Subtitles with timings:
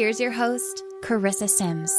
[0.00, 1.94] Here's your host, Charissa Sims.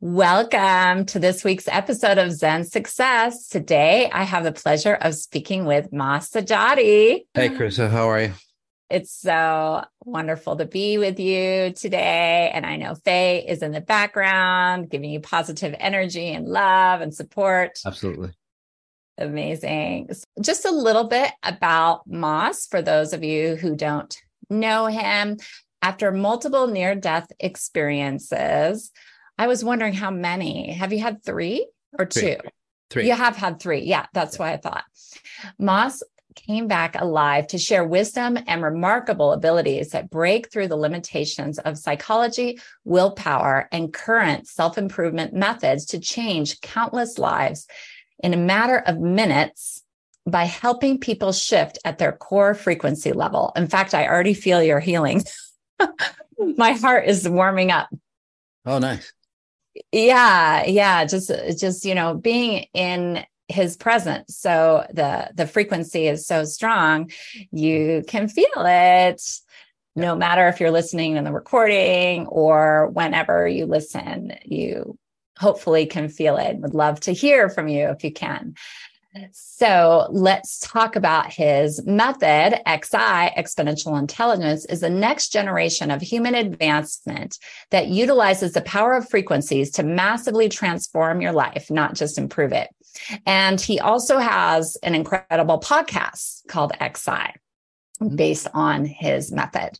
[0.00, 3.48] Welcome to this week's episode of Zen Success.
[3.48, 7.22] Today, I have the pleasure of speaking with Mas Sajady.
[7.34, 8.32] Hey, Charissa, how are you?
[8.88, 12.52] It's so wonderful to be with you today.
[12.54, 17.12] And I know Faye is in the background, giving you positive energy and love and
[17.12, 17.80] support.
[17.84, 18.30] Absolutely.
[19.18, 20.08] Amazing.
[20.40, 24.16] Just a little bit about Mas for those of you who don't
[24.50, 25.38] know him.
[25.82, 28.90] After multiple near death experiences,
[29.36, 30.72] I was wondering how many.
[30.72, 31.66] Have you had three
[31.98, 32.20] or two?
[32.20, 32.36] Three.
[32.90, 33.06] Three.
[33.06, 33.82] You have had three.
[33.82, 34.42] Yeah, that's yeah.
[34.42, 34.84] what I thought.
[35.58, 36.02] Mas
[36.34, 41.78] came back alive to share wisdom and remarkable abilities that break through the limitations of
[41.78, 47.66] psychology, willpower, and current self improvement methods to change countless lives
[48.22, 49.82] in a matter of minutes
[50.26, 53.52] by helping people shift at their core frequency level.
[53.56, 55.22] In fact, I already feel your healing.
[56.38, 57.88] My heart is warming up.
[58.64, 59.12] Oh, nice.
[59.92, 66.26] Yeah, yeah, just just you know, being in his presence so the the frequency is
[66.26, 67.10] so strong
[67.50, 69.22] you can feel it
[69.94, 74.98] no matter if you're listening in the recording or whenever you listen you
[75.38, 78.54] hopefully can feel it would love to hear from you if you can
[79.32, 82.60] so let's talk about his method.
[82.66, 87.38] XI, exponential intelligence, is the next generation of human advancement
[87.70, 92.68] that utilizes the power of frequencies to massively transform your life, not just improve it.
[93.24, 97.34] And he also has an incredible podcast called XI
[98.16, 99.78] based on his method.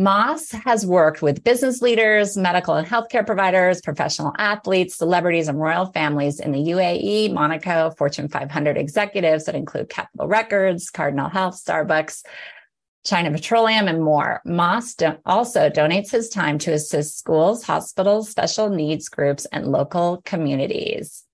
[0.00, 5.84] Mas has worked with business leaders, medical and healthcare providers, professional athletes, celebrities, and royal
[5.84, 12.24] families in the UAE, Monaco, Fortune 500 executives that include Capitol Records, Cardinal Health, Starbucks,
[13.04, 14.40] China Petroleum, and more.
[14.46, 14.96] Mas
[15.26, 21.24] also donates his time to assist schools, hospitals, special needs groups, and local communities.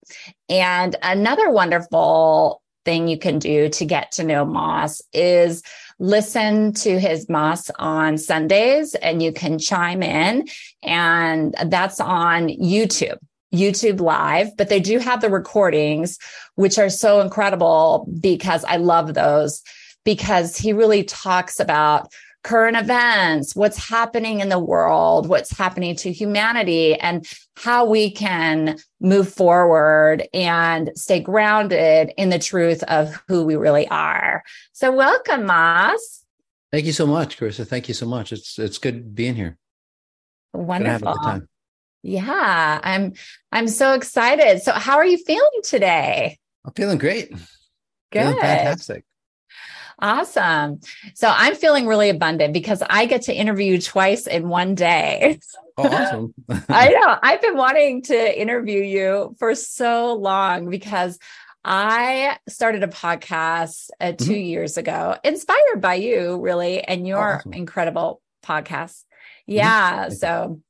[0.49, 5.63] And another wonderful thing you can do to get to know Mas is
[5.99, 10.47] listen to his mass on Sundays and you can chime in
[10.83, 13.19] and that's on YouTube.
[13.55, 16.19] YouTube live, but they do have the recordings,
[16.57, 19.63] which are so incredible because I love those
[20.05, 22.13] because he really talks about
[22.47, 27.27] current events, what's happening in the world, what's happening to humanity, and
[27.57, 33.89] how we can move forward and stay grounded in the truth of who we really
[33.89, 34.45] are.
[34.73, 36.25] So, welcome, Mas.
[36.71, 37.67] Thank you so much, Charissa.
[37.67, 38.33] Thank you so much.
[38.33, 39.59] It's it's good being here.
[40.53, 41.43] Wonderful.
[42.05, 43.15] Yeah, I'm
[43.51, 44.63] I'm so excited.
[44.63, 46.39] So, how are you feeling today?
[46.65, 47.31] I'm feeling great.
[47.31, 48.21] Good.
[48.21, 49.05] Feeling fantastic.
[49.99, 50.81] Awesome.
[51.15, 55.41] So I'm feeling really abundant because I get to interview you twice in one day.
[55.79, 56.35] Oh, awesome.
[56.69, 57.19] I know.
[57.23, 61.19] I've been wanting to interview you for so long because
[61.65, 64.33] I started a podcast uh, 2 mm-hmm.
[64.35, 67.53] years ago, inspired by you, really, and your awesome.
[67.55, 69.03] incredible podcast.
[69.03, 69.53] Mm-hmm.
[69.53, 70.05] Yeah.
[70.05, 70.13] Mm-hmm.
[70.13, 70.61] So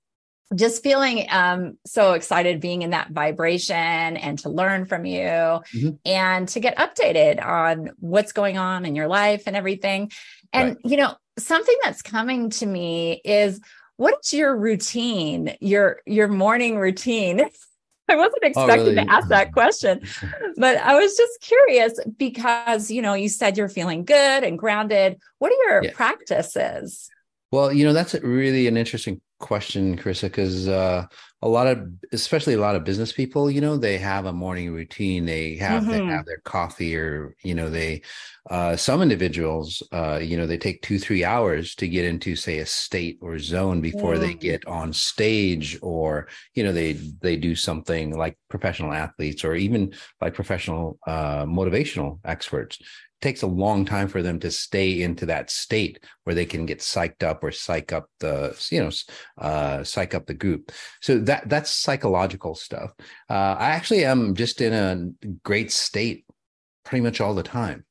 [0.55, 5.91] just feeling um, so excited being in that vibration and to learn from you mm-hmm.
[6.05, 10.11] and to get updated on what's going on in your life and everything.
[10.53, 10.79] And, right.
[10.85, 13.61] you know, something that's coming to me is
[13.97, 17.49] what's your routine, your your morning routine?
[18.09, 19.05] I wasn't oh, expecting oh, really?
[19.05, 20.01] to ask that question,
[20.57, 25.19] but I was just curious because, you know, you said you're feeling good and grounded.
[25.41, 25.91] What are your yeah.
[25.93, 27.11] practices?
[27.51, 31.07] Well, you know, that's really an interesting question, Charissa, because uh,
[31.43, 34.73] a lot of, especially a lot of business people, you know, they have a morning
[34.73, 35.27] routine.
[35.27, 35.93] They have mm-hmm.
[35.93, 38.03] they have their coffee, or you know, they
[38.51, 42.59] uh, some individuals, uh, you know, they take two three hours to get into say
[42.59, 44.21] a state or zone before mm.
[44.21, 49.55] they get on stage, or you know, they they do something like professional athletes or
[49.55, 52.79] even like professional uh, motivational experts.
[52.81, 52.87] It
[53.21, 56.79] takes a long time for them to stay into that state where they can get
[56.79, 58.91] psyched up or psych up the you know
[59.39, 60.71] uh psych up the group.
[61.01, 62.93] So that that's psychological stuff.
[63.29, 66.25] Uh i actually am just in a great state
[66.85, 67.85] pretty much all the time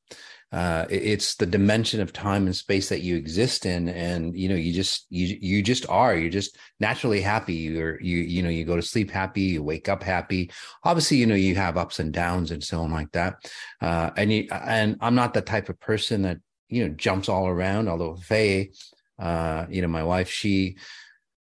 [0.52, 4.54] uh, it's the dimension of time and space that you exist in and you know
[4.54, 6.14] you just you you just are.
[6.14, 7.54] You're just naturally happy.
[7.54, 10.50] You're you you know you go to sleep happy you wake up happy.
[10.84, 13.36] Obviously you know you have ups and downs and so on like that.
[13.80, 16.38] Uh, and you and i'm not the type of person that
[16.68, 18.70] you know jumps all around although faye
[19.18, 20.76] uh, you know my wife she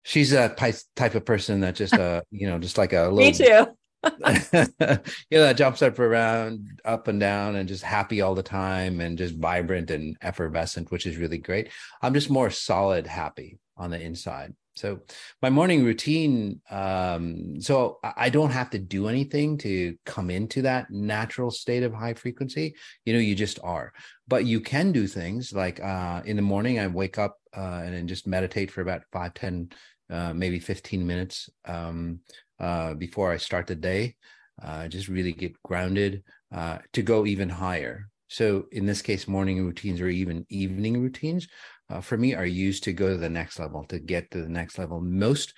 [0.03, 0.49] she's a
[0.95, 3.65] type of person that just uh you know just like a little me too
[4.03, 8.99] you know, that jumps up around, up and down, and just happy all the time,
[8.99, 11.69] and just vibrant and effervescent, which is really great.
[12.01, 14.53] I'm just more solid, happy on the inside.
[14.75, 15.01] So
[15.41, 20.89] my morning routine, um, so I don't have to do anything to come into that
[20.89, 22.75] natural state of high frequency.
[23.05, 23.91] You know, you just are.
[24.27, 27.93] But you can do things like uh, in the morning, I wake up uh, and
[27.93, 29.71] then just meditate for about five, 10,
[30.09, 31.49] uh, maybe 15 minutes.
[31.65, 32.21] Um,
[32.61, 34.15] uh, before I start the day.
[34.61, 36.23] Uh, just really get grounded
[36.53, 38.07] uh, to go even higher.
[38.27, 41.47] So in this case, morning routines or even evening routines
[41.89, 44.49] uh, for me are used to go to the next level, to get to the
[44.49, 45.01] next level.
[45.01, 45.53] Most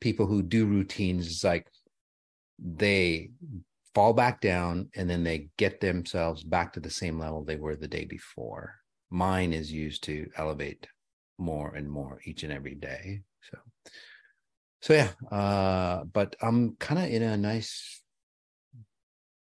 [0.00, 1.68] people who do routines is like
[2.58, 3.30] they
[3.94, 7.76] fall back down and then they get themselves back to the same level they were
[7.76, 8.74] the day before.
[9.10, 10.86] Mine is used to elevate
[11.38, 13.20] more and more each and every day.
[13.50, 13.58] So
[14.80, 18.02] so yeah uh but i'm kind of in a nice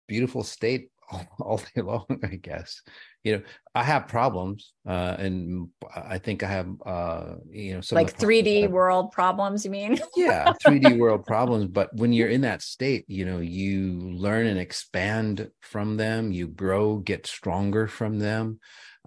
[0.07, 2.81] beautiful state all, all, day long i guess.
[3.23, 3.43] You know
[3.73, 9.11] i have problems uh and i think i have uh you know like 3d world
[9.11, 9.99] problems you mean?
[10.15, 14.59] Yeah 3d world problems but when you're in that state you know you learn and
[14.59, 18.59] expand from them you grow get stronger from them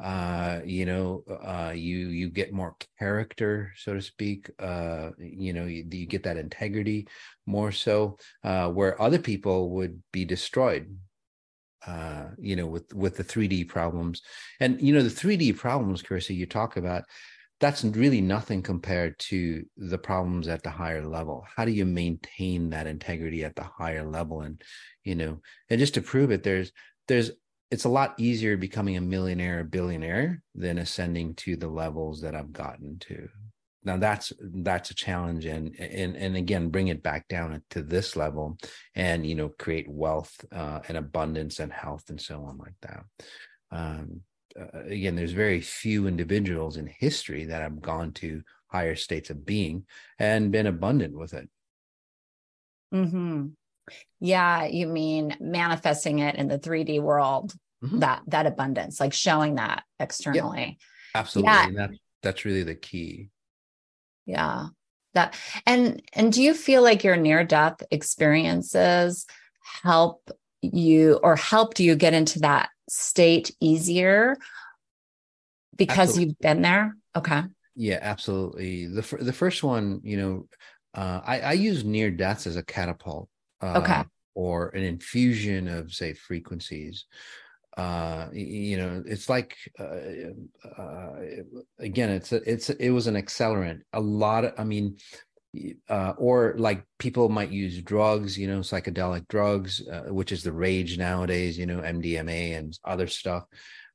[0.03, 5.65] uh you know uh you you get more character so to speak uh you know
[5.65, 7.07] you, you get that integrity
[7.47, 10.97] more so uh where other people would be destroyed
[11.87, 14.23] uh you know with with the 3d problems.
[14.61, 17.05] And you know the 3d problems Charissa you talk about
[17.61, 21.45] that's really nothing compared to the problems at the higher level.
[21.57, 24.43] How do you maintain that integrity at the higher level?
[24.43, 24.63] And
[25.05, 25.41] you know
[25.71, 26.73] and just to prove it there's
[27.09, 27.33] there's
[27.71, 32.53] it's a lot easier becoming a millionaire, billionaire than ascending to the levels that I've
[32.53, 33.29] gotten to.
[33.89, 38.17] Now that's that's a challenge, and and and again, bring it back down to this
[38.17, 38.59] level,
[38.95, 43.05] and you know, create wealth uh, and abundance and health and so on like that.
[43.71, 44.21] Um,
[44.61, 49.47] uh, again, there's very few individuals in history that have gone to higher states of
[49.47, 49.87] being
[50.19, 51.49] and been abundant with it.
[52.93, 53.47] Hmm.
[54.21, 58.01] Yeah, you mean manifesting it in the 3D world, mm-hmm.
[58.01, 60.77] that that abundance, like showing that externally.
[61.15, 61.53] Absolutely.
[61.53, 61.71] Yeah.
[61.75, 61.91] That,
[62.23, 63.31] that's really the key.
[64.29, 64.67] Yeah.
[65.15, 65.35] That
[65.65, 69.27] and and do you feel like your near death experiences
[69.83, 70.31] help
[70.61, 74.37] you or helped you get into that state easier
[75.75, 76.25] because absolutely.
[76.25, 76.95] you've been there?
[77.17, 77.43] Okay.
[77.75, 78.87] Yeah, absolutely.
[78.87, 80.47] The the first one, you know,
[80.93, 83.31] uh, I, I use near deaths as a catapult
[83.63, 84.05] uh, okay
[84.35, 87.07] or an infusion of say frequencies
[87.79, 89.85] uh you know it's like uh,
[90.77, 91.13] uh,
[91.79, 94.97] again it's a, it's it was an accelerant a lot of i mean
[95.89, 100.53] uh, or like people might use drugs, you know, psychedelic drugs, uh, which is the
[100.53, 103.45] rage nowadays, you know, MDMA and other stuff.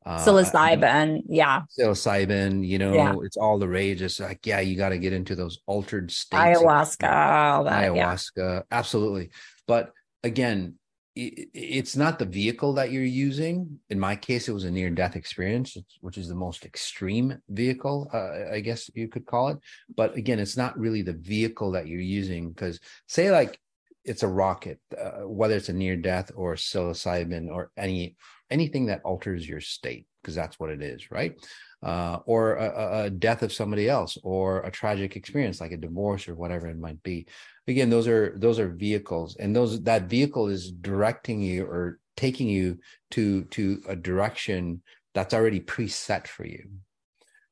[0.05, 1.61] Uh, psilocybin, yeah.
[1.79, 3.13] Psilocybin, you know, yeah.
[3.23, 4.01] it's all the rage.
[4.01, 6.59] It's like, yeah, you got to get into those altered states.
[6.59, 8.61] Ayahuasca, all that, ayahuasca, yeah.
[8.71, 9.29] absolutely.
[9.67, 9.91] But
[10.23, 10.75] again,
[11.15, 13.79] it's not the vehicle that you're using.
[13.89, 18.09] In my case, it was a near death experience, which is the most extreme vehicle,
[18.13, 19.59] uh, I guess you could call it.
[19.95, 23.59] But again, it's not really the vehicle that you're using because, say, like
[24.03, 28.15] it's a rocket, uh, whether it's a near death or psilocybin or any
[28.49, 31.35] anything that alters your state, because that's what it is, right?
[31.81, 36.27] Uh, or a, a, death of somebody else, or a tragic experience like a divorce
[36.27, 37.27] or whatever it might be
[37.67, 42.47] again those are those are vehicles and those that vehicle is directing you or taking
[42.47, 42.77] you
[43.11, 44.81] to to a direction
[45.13, 46.69] that's already preset for you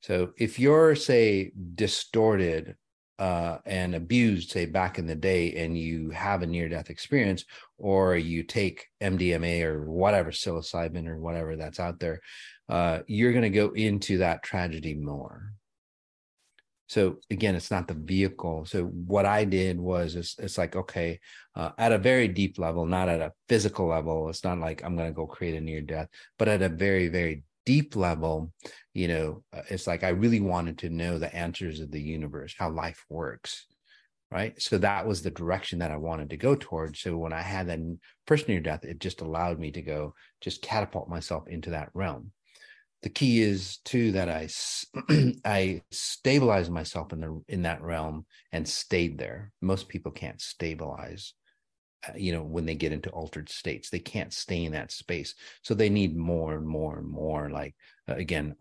[0.01, 2.75] so if you're say distorted
[3.21, 7.45] uh, and abused, say back in the day, and you have a near death experience,
[7.77, 12.19] or you take MDMA or whatever, psilocybin or whatever that's out there,
[12.67, 15.50] uh, you're going to go into that tragedy more.
[16.91, 18.65] So again, it's not the vehicle.
[18.65, 21.21] So what I did was it's, it's like okay,
[21.55, 24.27] uh, at a very deep level, not at a physical level.
[24.27, 27.07] It's not like I'm going to go create a near death, but at a very
[27.07, 28.51] very deep level,
[28.93, 32.53] you know, uh, it's like I really wanted to know the answers of the universe,
[32.59, 33.67] how life works,
[34.29, 34.61] right?
[34.61, 36.99] So that was the direction that I wanted to go towards.
[36.99, 37.79] So when I had that
[38.27, 42.33] first near death, it just allowed me to go just catapult myself into that realm.
[43.03, 44.47] The key is too that I
[45.45, 49.51] I stabilize myself in the in that realm and stayed there.
[49.61, 51.33] Most people can't stabilize,
[52.07, 55.33] uh, you know, when they get into altered states, they can't stay in that space.
[55.63, 57.75] So they need more and more and more, like
[58.07, 58.55] uh, again,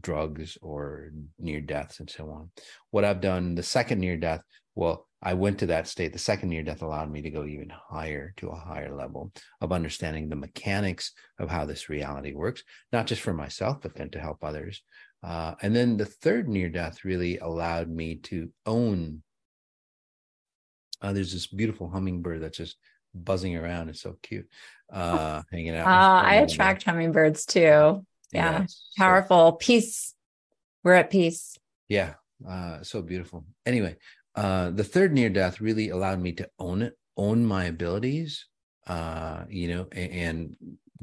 [0.00, 2.50] drugs or near deaths and so on.
[2.90, 4.42] What I've done, the second near death,
[4.74, 6.12] well, I went to that state.
[6.12, 9.72] The second near death allowed me to go even higher to a higher level of
[9.72, 12.62] understanding the mechanics of how this reality works,
[12.92, 14.82] not just for myself, but then to help others.
[15.22, 19.22] Uh, and then the third near death really allowed me to own.
[21.00, 22.76] Uh, there's this beautiful hummingbird that's just
[23.14, 23.88] buzzing around.
[23.88, 24.46] It's so cute,
[24.92, 25.86] uh, hanging out.
[25.86, 27.60] Uh, I attract hummingbirds too.
[27.60, 28.66] Yeah, yeah
[28.98, 30.14] powerful so, peace.
[30.82, 31.56] We're at peace.
[31.88, 32.14] Yeah,
[32.46, 33.46] uh, so beautiful.
[33.64, 33.96] Anyway,
[34.34, 38.46] uh, the third near death really allowed me to own it, own my abilities,
[38.86, 40.56] uh, you know, and, and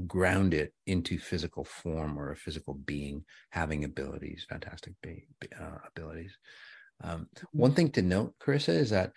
[0.07, 5.25] ground it into physical form or a physical being having abilities, fantastic be,
[5.59, 6.38] uh, abilities.
[7.03, 9.11] Um, one thing to note, Charissa, is that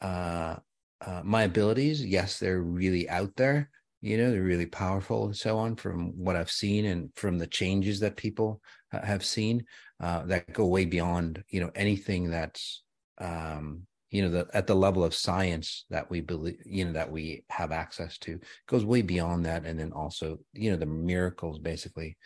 [0.00, 0.56] uh,
[1.04, 3.70] uh, my abilities, yes, they're really out there.
[4.02, 7.46] You know, they're really powerful and so on from what I've seen and from the
[7.46, 9.66] changes that people have seen
[10.00, 12.82] uh, that go way beyond, you know, anything that's
[13.20, 17.10] um, you know, the, at the level of science that we believe, you know, that
[17.10, 19.64] we have access to goes way beyond that.
[19.64, 22.16] And then also, you know, the miracles basically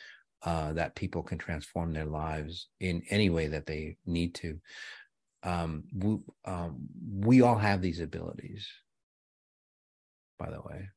[0.42, 4.58] uh, that people can transform their lives in any way that they need to.
[5.42, 6.76] Um, we, um,
[7.20, 8.66] we all have these abilities,
[10.38, 10.88] by the way.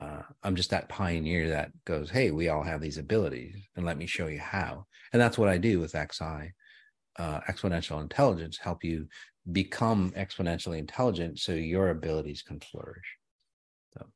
[0.00, 3.98] Uh, I'm just that pioneer that goes, Hey, we all have these abilities, and let
[3.98, 4.86] me show you how.
[5.12, 6.52] And that's what I do with XI.
[7.18, 9.06] Uh, exponential intelligence help you
[9.50, 13.16] become exponentially intelligent so your abilities can flourish.
[13.94, 14.06] So.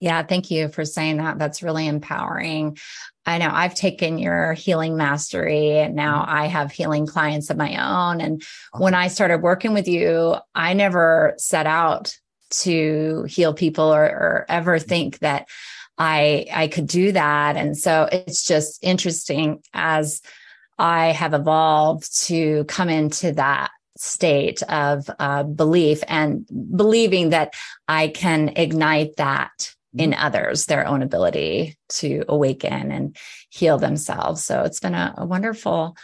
[0.00, 1.38] Yeah, thank you for saying that.
[1.38, 2.78] That's really empowering.
[3.24, 6.30] I know I've taken your healing mastery and now mm-hmm.
[6.30, 8.20] I have healing clients of my own.
[8.20, 8.42] And
[8.74, 8.82] awesome.
[8.82, 12.16] when I started working with you, I never set out
[12.50, 14.88] to heal people or, or ever mm-hmm.
[14.88, 15.48] think that
[15.98, 17.56] I I could do that.
[17.56, 20.20] And so it's just interesting as
[20.78, 23.70] I have evolved to come into that
[24.02, 27.54] state of uh, belief and believing that
[27.86, 30.24] I can ignite that in mm-hmm.
[30.24, 33.16] others, their own ability to awaken and
[33.48, 34.44] heal themselves.
[34.44, 35.96] So it's been a, a wonderful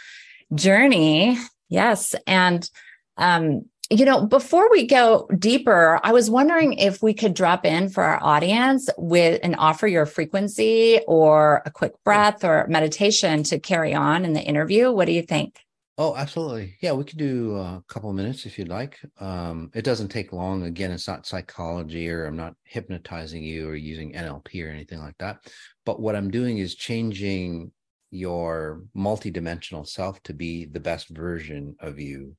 [0.53, 1.37] journey.
[1.67, 2.15] Yes.
[2.25, 2.69] And,
[3.17, 7.89] um, you know, before we go deeper, I was wondering if we could drop in
[7.89, 13.59] for our audience with and offer your frequency or a quick breath or meditation to
[13.59, 14.91] carry on in the interview.
[14.91, 15.59] What do you think?
[16.01, 16.77] Oh, absolutely.
[16.81, 18.97] Yeah, we could do a couple of minutes if you'd like.
[19.19, 20.63] Um, it doesn't take long.
[20.63, 25.17] Again, it's not psychology or I'm not hypnotizing you or using NLP or anything like
[25.19, 25.39] that.
[25.85, 27.73] But what I'm doing is changing
[28.11, 32.37] your multidimensional self to be the best version of you.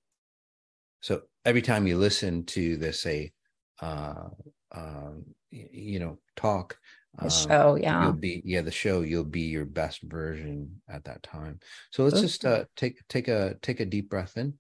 [1.03, 3.33] So every time you listen to this, say,
[3.83, 4.29] uh,
[4.73, 5.11] uh,
[5.51, 6.79] you know, talk,
[7.19, 8.05] the um, show yeah.
[8.05, 11.59] you'll be yeah the show you'll be your best version at that time.
[11.91, 14.55] So let's just uh take take a take a deep breath in.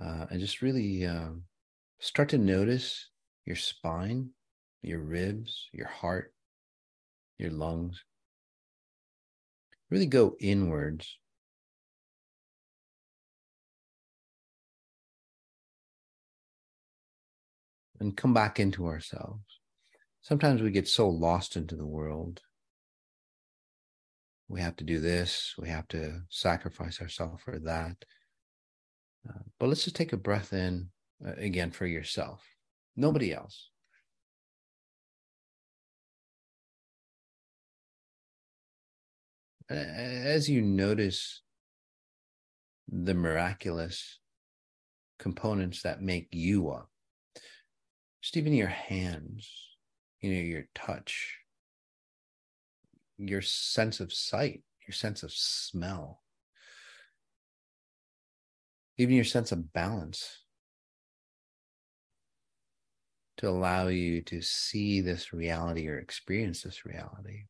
[0.00, 1.28] Uh, and just really uh,
[2.00, 3.08] start to notice
[3.46, 4.30] your spine
[4.82, 6.34] your ribs your heart
[7.38, 8.04] your lungs.
[9.90, 11.18] Really go inwards
[18.02, 19.60] and come back into ourselves.
[20.22, 22.40] Sometimes we get so lost into the world.
[24.48, 27.96] We have to do this, we have to sacrifice ourselves for that.
[29.26, 30.88] Uh, but let's just take a breath in
[31.24, 32.44] uh, again for yourself,
[32.96, 33.70] nobody else.
[39.70, 41.40] As you notice
[42.88, 44.18] the miraculous
[45.18, 46.91] components that make you up,
[48.22, 49.50] just even your hands,
[50.20, 51.38] you know, your touch,
[53.18, 56.22] your sense of sight, your sense of smell,
[58.96, 60.38] even your sense of balance
[63.38, 67.46] to allow you to see this reality or experience this reality.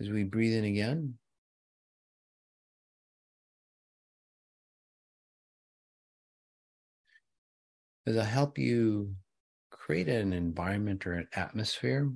[0.00, 1.14] As we breathe in again,
[8.08, 9.14] is I help you
[9.70, 12.10] create an environment or an atmosphere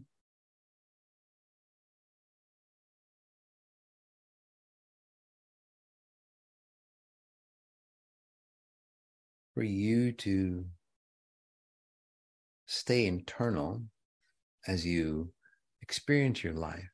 [9.54, 10.64] for you to
[12.64, 13.82] stay internal
[14.66, 15.30] as you
[15.82, 16.88] experience your life.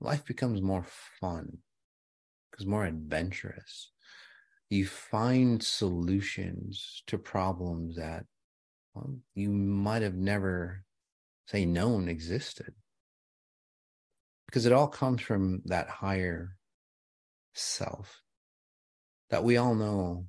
[0.00, 0.86] Life becomes more
[1.20, 1.58] fun,
[2.50, 3.90] because more adventurous.
[4.72, 8.24] You find solutions to problems that
[8.94, 10.86] well, you might have never,
[11.46, 12.72] say, known existed.
[14.46, 16.56] Because it all comes from that higher
[17.52, 18.22] self
[19.28, 20.28] that we all know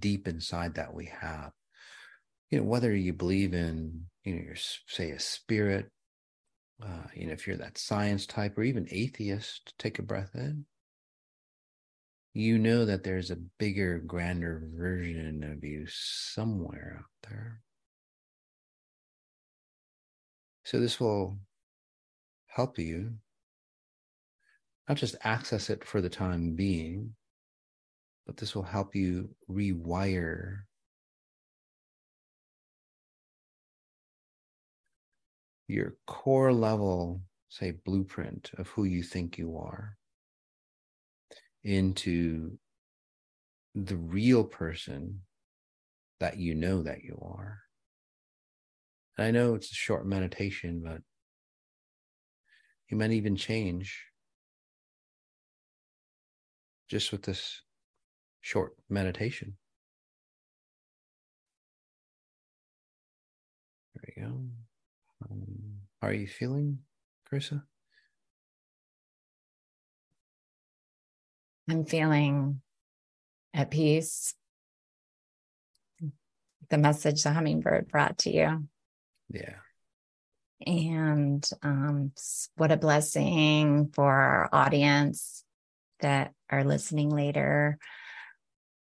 [0.00, 1.52] deep inside that we have.
[2.50, 5.86] You know, whether you believe in, you know, your say a spirit,
[6.82, 10.66] uh, you know, if you're that science type or even atheist, take a breath in.
[12.36, 17.62] You know that there's a bigger, grander version of you somewhere out there.
[20.62, 21.38] So this will
[22.48, 23.14] help you
[24.86, 27.14] not just access it for the time being,
[28.26, 30.58] but this will help you rewire
[35.68, 39.96] your core level, say, blueprint of who you think you are
[41.66, 42.56] into
[43.74, 45.22] the real person
[46.20, 47.58] that you know that you are.
[49.18, 51.00] And I know it's a short meditation, but
[52.88, 54.04] you might even change
[56.88, 57.62] just with this
[58.42, 59.56] short meditation.
[63.96, 64.40] There we go.
[65.28, 65.46] Um,
[66.00, 66.78] how are you feeling,
[67.28, 67.64] Charissa?
[71.68, 72.60] I'm feeling
[73.52, 74.34] at peace.
[76.68, 78.68] The message the hummingbird brought to you.
[79.30, 79.56] Yeah.
[80.66, 82.12] And um,
[82.56, 85.44] what a blessing for our audience
[86.00, 87.78] that are listening later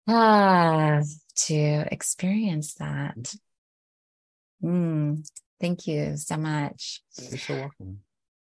[0.08, 1.00] ah,
[1.46, 3.34] to experience that.
[4.62, 5.26] Mm,
[5.60, 7.02] thank you so much.
[7.18, 8.00] You're so welcome.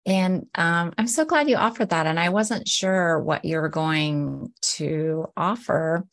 [0.05, 2.05] And um, I'm so glad you offered that.
[2.05, 6.05] And I wasn't sure what you were going to offer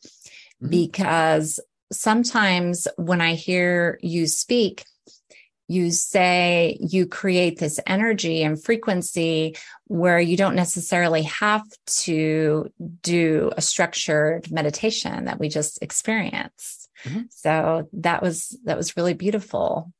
[0.61, 0.69] mm-hmm.
[0.69, 1.59] because
[1.91, 4.83] sometimes when I hear you speak,
[5.67, 9.55] you say you create this energy and frequency
[9.87, 12.69] where you don't necessarily have to
[13.01, 16.89] do a structured meditation that we just experienced.
[17.05, 17.21] Mm-hmm.
[17.29, 19.91] So that was that was really beautiful.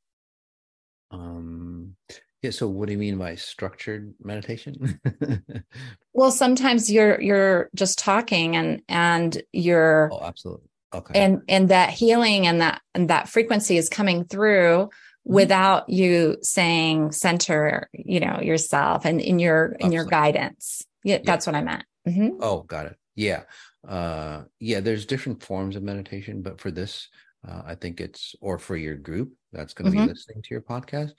[1.10, 1.96] Um
[2.44, 5.00] yeah, so what do you mean by structured meditation?
[6.12, 10.68] well, sometimes you're you're just talking and and you're Oh, absolutely.
[10.92, 11.18] Okay.
[11.18, 14.90] And and that healing and that and that frequency is coming through
[15.26, 15.36] Mm-hmm.
[15.36, 21.22] without you saying center you know yourself and in your in your guidance yeah, yeah,
[21.24, 22.36] that's what i meant mm-hmm.
[22.40, 23.44] oh got it yeah
[23.88, 27.08] uh yeah there's different forms of meditation but for this
[27.48, 30.08] uh, i think it's or for your group that's going to mm-hmm.
[30.08, 31.12] be listening to your podcast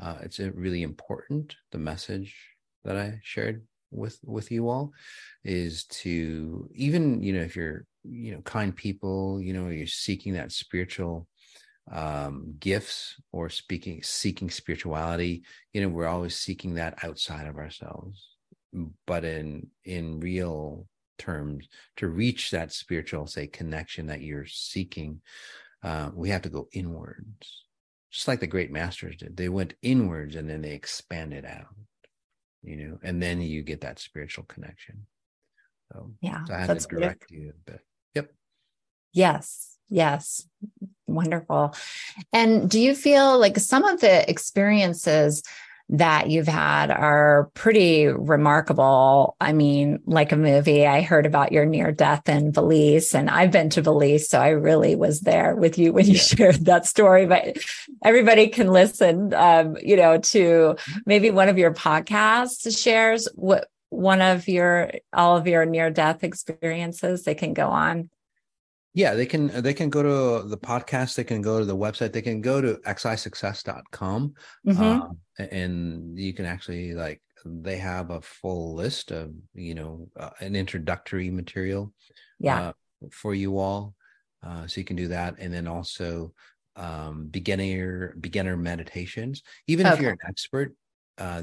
[0.00, 2.34] uh it's really important the message
[2.84, 4.92] that i shared with with you all
[5.44, 10.34] is to even you know if you're you know kind people you know you're seeking
[10.34, 11.26] that spiritual
[11.92, 18.36] um, gifts or speaking seeking spirituality you know we're always seeking that outside of ourselves.
[19.06, 20.86] But in in real
[21.18, 25.20] terms to reach that spiritual say connection that you're seeking
[25.82, 27.65] uh, we have to go inwards
[28.10, 31.74] just like the great masters did they went inwards and then they expanded out
[32.62, 35.06] you know and then you get that spiritual connection.
[35.92, 37.80] So yeah so i had to direct you a bit
[38.14, 38.32] yep.
[39.12, 40.46] Yes yes.
[41.06, 41.74] Wonderful.
[42.32, 45.42] And do you feel like some of the experiences
[45.88, 49.36] that you've had are pretty remarkable.
[49.40, 53.52] I mean, like a movie, I heard about your near death in Belize, and I've
[53.52, 57.26] been to Belize, so I really was there with you when you shared that story.
[57.26, 57.58] But
[58.04, 64.20] everybody can listen, um, you know, to maybe one of your podcasts shares what one
[64.20, 67.22] of your all of your near death experiences.
[67.22, 68.10] They can go on
[68.96, 72.12] yeah, they can they can go to the podcast, they can go to the website,
[72.12, 74.34] they can go to xisuccess.com
[74.66, 74.82] mm-hmm.
[74.82, 80.30] um, and you can actually like they have a full list of you know uh,
[80.40, 81.92] an introductory material
[82.40, 82.72] yeah uh,
[83.12, 83.94] for you all
[84.42, 86.32] uh, so you can do that and then also
[86.76, 89.94] um, beginner beginner meditations even okay.
[89.94, 90.74] if you're an expert
[91.18, 91.42] uh,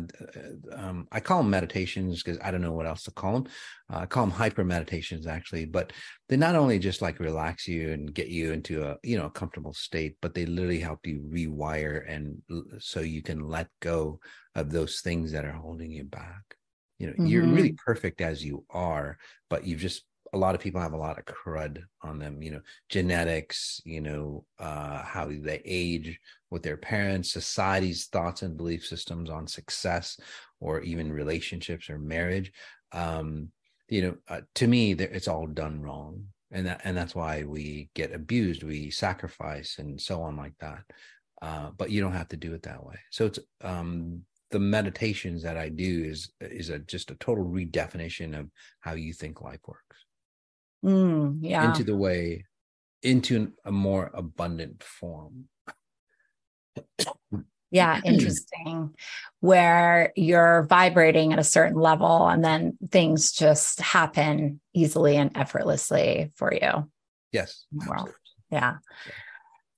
[0.71, 3.47] um, I call them meditations because I don't know what else to call them.
[3.91, 5.93] Uh, I call them hyper meditations actually, but
[6.29, 9.31] they not only just like relax you and get you into a you know a
[9.31, 12.41] comfortable state, but they literally help you rewire and
[12.79, 14.19] so you can let go
[14.55, 16.43] of those things that are holding you back.
[16.99, 17.25] You know, mm-hmm.
[17.25, 19.17] you're really perfect as you are,
[19.49, 20.03] but you've just
[20.33, 24.01] a lot of people have a lot of crud on them you know genetics you
[24.01, 26.19] know uh how they age
[26.49, 30.19] with their parents society's thoughts and belief systems on success
[30.59, 32.51] or even relationships or marriage.
[32.91, 33.49] Um
[33.89, 36.25] you know uh, to me it's all done wrong.
[36.51, 40.83] And that and that's why we get abused we sacrifice and so on like that.
[41.41, 42.95] Uh, but you don't have to do it that way.
[43.11, 48.39] So it's um the meditations that i do is is a just a total redefinition
[48.39, 48.47] of
[48.81, 50.02] how you think life works
[50.83, 51.69] mm, yeah.
[51.69, 52.45] into the way
[53.03, 55.45] into a more abundant form.
[57.69, 58.93] Yeah interesting.
[59.39, 66.31] Where you're vibrating at a certain level and then things just happen easily and effortlessly
[66.35, 66.87] for you.
[67.31, 68.09] Yes well
[68.51, 68.75] yeah.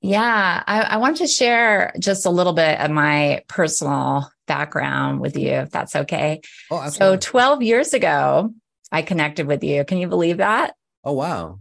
[0.01, 5.37] Yeah I, I want to share just a little bit of my personal background with
[5.37, 6.41] you if that's okay.
[6.69, 7.21] Oh absolutely.
[7.21, 8.53] so 12 years ago
[8.91, 9.85] i connected with you.
[9.85, 11.59] Can you believe that oh wow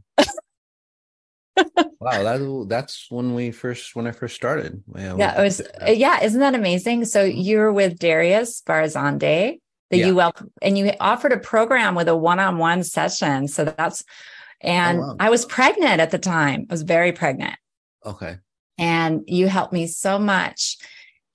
[2.00, 4.82] wow, that, that's when we first when I first started.
[4.96, 5.60] Yeah, yeah it was.
[5.60, 7.04] Uh, yeah, isn't that amazing?
[7.04, 9.58] So you're with Darius Barazandeh,
[9.90, 10.06] that yeah.
[10.06, 13.48] you well, and you offered a program with a one-on-one session.
[13.48, 15.16] So that's, oh, and oh, wow.
[15.20, 16.66] I was pregnant at the time.
[16.68, 17.56] I was very pregnant.
[18.04, 18.38] Okay.
[18.76, 20.76] And you helped me so much.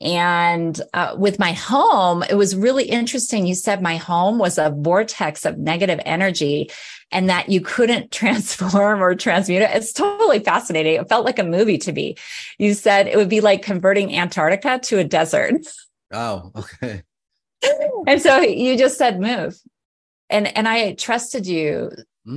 [0.01, 3.45] And uh, with my home, it was really interesting.
[3.45, 6.71] You said my home was a vortex of negative energy
[7.11, 9.71] and that you couldn't transform or transmute it.
[9.73, 10.95] It's totally fascinating.
[10.95, 12.15] It felt like a movie to me.
[12.57, 15.67] You said it would be like converting Antarctica to a desert.
[16.11, 17.03] Oh, okay.
[18.07, 19.59] and so you just said move.
[20.29, 21.91] And and I trusted you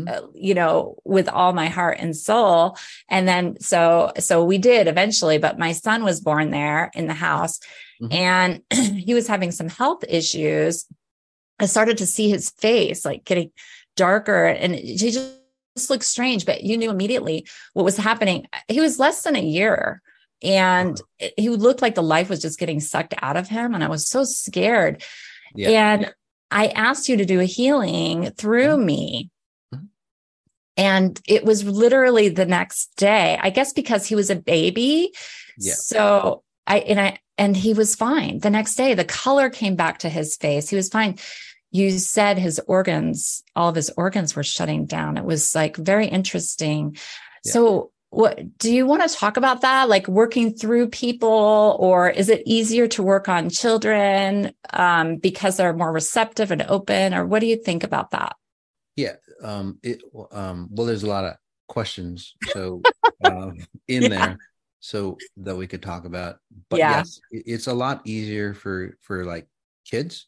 [0.09, 2.77] uh, you know with all my heart and soul
[3.09, 7.15] and then so so we did eventually but my son was born there in the
[7.15, 7.59] house
[8.01, 8.13] mm-hmm.
[8.13, 10.87] and he was having some health issues
[11.59, 13.51] i started to see his face like getting
[13.97, 15.39] darker and he just,
[15.77, 18.47] just looked strange, but you knew immediately what was happening.
[18.69, 20.03] He was less than a year
[20.43, 21.01] and
[21.37, 23.75] he looked like the life was just getting sucked out of him.
[23.75, 25.03] And I was so scared.
[25.55, 25.71] Yeah.
[25.71, 26.15] And
[26.51, 28.87] I asked you to do a healing through mm-hmm.
[28.87, 29.31] me.
[30.77, 35.13] And it was literally the next day, I guess because he was a baby.
[35.59, 35.75] Yeah.
[35.75, 38.39] So I, and I, and he was fine.
[38.39, 40.69] The next day, the color came back to his face.
[40.69, 41.19] He was fine
[41.73, 45.17] you said his organs, all of his organs were shutting down.
[45.17, 46.97] It was like very interesting.
[47.45, 47.53] Yeah.
[47.53, 49.89] So, what do you want to talk about that?
[49.89, 55.73] Like working through people, or is it easier to work on children um, because they're
[55.73, 57.15] more receptive and open?
[57.15, 58.37] Or what do you think about that?
[58.97, 60.03] Yeah, um, it,
[60.33, 61.37] um, well, there's a lot of
[61.69, 62.83] questions so
[63.25, 63.57] um,
[63.89, 64.09] in yeah.
[64.09, 64.39] there
[64.81, 66.37] so that we could talk about.
[66.69, 66.97] But yeah.
[66.99, 69.49] yes, it's a lot easier for for like
[69.85, 70.27] kids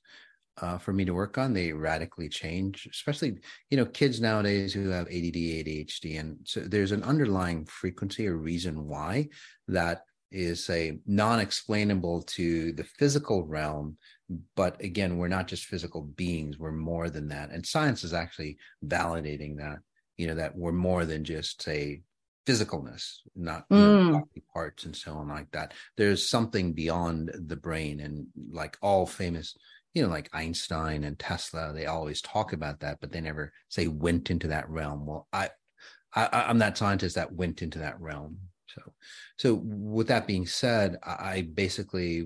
[0.62, 1.52] uh, for me to work on.
[1.52, 3.38] They radically change, especially
[3.70, 8.36] you know kids nowadays who have ADD, ADHD, and so there's an underlying frequency or
[8.36, 9.28] reason why
[9.68, 13.96] that is a non-explainable to the physical realm.
[14.56, 18.58] But again, we're not just physical beings; we're more than that, and science is actually
[18.84, 19.78] validating that.
[20.16, 22.02] You know that we're more than just say
[22.46, 24.12] physicalness, not mm.
[24.12, 25.72] know, parts and so on like that.
[25.96, 29.56] There's something beyond the brain, and like all famous
[29.94, 33.86] you know, like Einstein and Tesla, they always talk about that, but they never say
[33.86, 35.06] went into that realm.
[35.06, 35.50] Well, I,
[36.14, 38.38] I I'm that scientist that went into that realm.
[38.74, 38.92] So,
[39.36, 42.22] so with that being said, I basically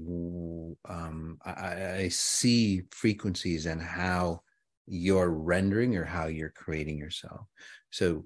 [0.89, 4.41] um, I, I see frequencies and how
[4.87, 7.47] you're rendering or how you're creating yourself.
[7.91, 8.25] So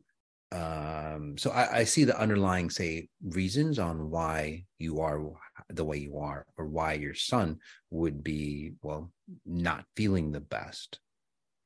[0.52, 5.22] um so I, I, see the underlying say reasons on why you are
[5.70, 7.58] the way you are or why your son
[7.88, 9.10] would be well
[9.46, 11.00] not feeling the best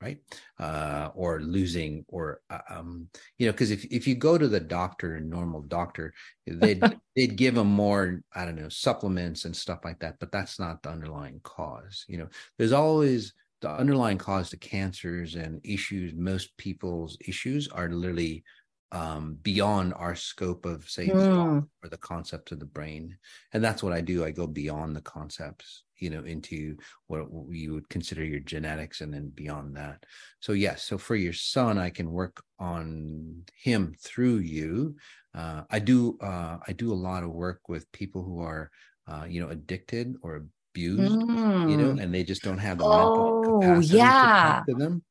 [0.00, 0.18] right?
[0.58, 4.60] Uh or losing or uh, um you know because if if you go to the
[4.60, 6.12] doctor a normal doctor
[6.46, 6.82] they'd
[7.16, 10.82] they'd give them more i don't know supplements and stuff like that but that's not
[10.82, 12.28] the underlying cause you know?
[12.58, 18.44] There's always the underlying cause to cancers and issues most people's issues are literally
[18.92, 21.66] um, beyond our scope of say mm.
[21.82, 23.16] or the concept of the brain
[23.52, 27.74] and that's what i do i go beyond the concepts you know into what you
[27.74, 30.04] would consider your genetics and then beyond that
[30.40, 34.96] so yes so for your son i can work on him through you
[35.34, 38.70] uh, i do uh, i do a lot of work with people who are
[39.08, 41.70] uh, you know addicted or abused mm.
[41.70, 42.02] you know mm.
[42.02, 44.62] and they just don't have the oh, mental capacity yeah.
[44.66, 45.02] to, to them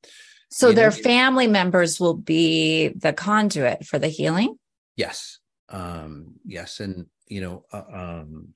[0.56, 0.96] so their know?
[0.96, 4.58] family members will be the conduit for the healing?
[4.96, 5.40] Yes.
[5.68, 6.80] Um, yes.
[6.80, 8.54] And, you know, uh, um,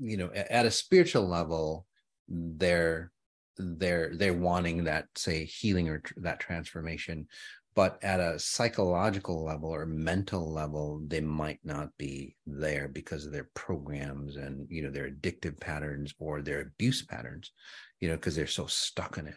[0.00, 1.86] you know, at a spiritual level,
[2.28, 3.12] they're
[3.56, 7.26] they're they're wanting that say healing or tr- that transformation.
[7.74, 13.32] But at a psychological level or mental level they might not be there because of
[13.32, 17.50] their programs and you know their addictive patterns or their abuse patterns
[18.00, 19.36] you know because they're so stuck in it.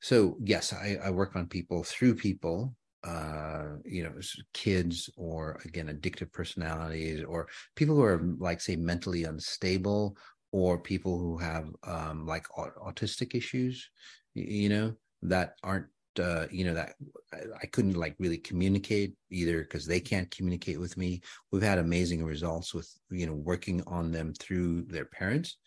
[0.00, 4.12] So yes I, I work on people through people uh you know
[4.52, 10.16] kids or again addictive personalities or people who are like say mentally unstable
[10.50, 13.88] or people who have um like autistic issues
[14.34, 15.86] you know that aren't
[16.18, 16.94] uh, you know that
[17.32, 21.20] I couldn't like really communicate either because they can't communicate with me.
[21.52, 25.58] We've had amazing results with you know working on them through their parents.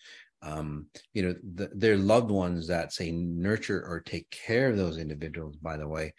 [0.44, 4.98] Um, you know, the, their loved ones that say nurture or take care of those
[4.98, 5.56] individuals.
[5.58, 6.13] By the way,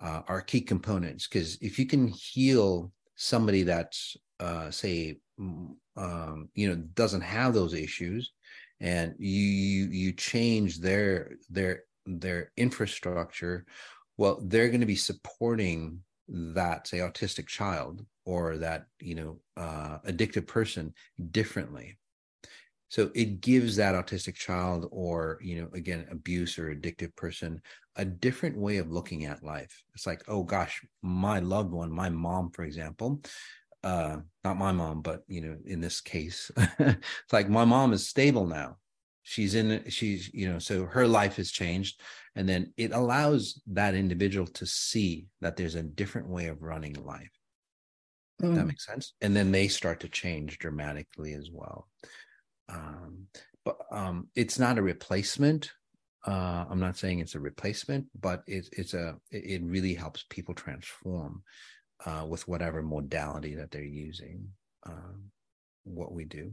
[0.00, 6.68] uh, are key components because if you can heal somebody that's uh, say um, you
[6.68, 8.32] know doesn't have those issues
[8.80, 13.66] and you you you change their their their infrastructure
[14.16, 19.98] well they're going to be supporting that say autistic child or that you know uh,
[20.04, 20.92] addicted person
[21.30, 21.98] differently
[22.88, 27.60] so it gives that autistic child or you know again abuse or addictive person
[27.96, 29.82] a different way of looking at life.
[29.94, 33.20] It's like oh gosh my loved one my mom for example
[33.84, 38.08] uh not my mom but you know in this case it's like my mom is
[38.08, 38.76] stable now.
[39.22, 42.00] She's in she's you know so her life has changed.
[42.34, 46.94] And then it allows that individual to see that there's a different way of running
[47.04, 47.32] life.
[48.40, 48.54] Mm.
[48.54, 49.14] that makes sense.
[49.20, 51.88] And then they start to change dramatically as well
[52.68, 53.26] um,
[53.64, 55.70] but um, it's not a replacement
[56.26, 60.54] uh, i'm not saying it's a replacement but it's it's a it really helps people
[60.54, 61.42] transform
[62.06, 64.46] uh, with whatever modality that they're using
[64.86, 65.24] um,
[65.84, 66.52] what we do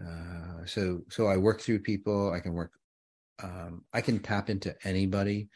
[0.00, 2.32] uh, so so I work through people.
[2.32, 2.72] I can work.
[3.42, 5.48] Um, I can tap into anybody.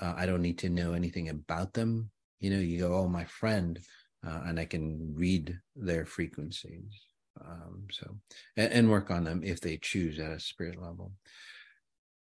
[0.00, 2.10] Uh, I don't need to know anything about them.
[2.38, 3.78] You know, you go, oh, my friend,
[4.26, 7.06] uh, and I can read their frequencies.
[7.44, 8.16] Um, so
[8.56, 11.12] and, and, work on them if they choose at a spirit level.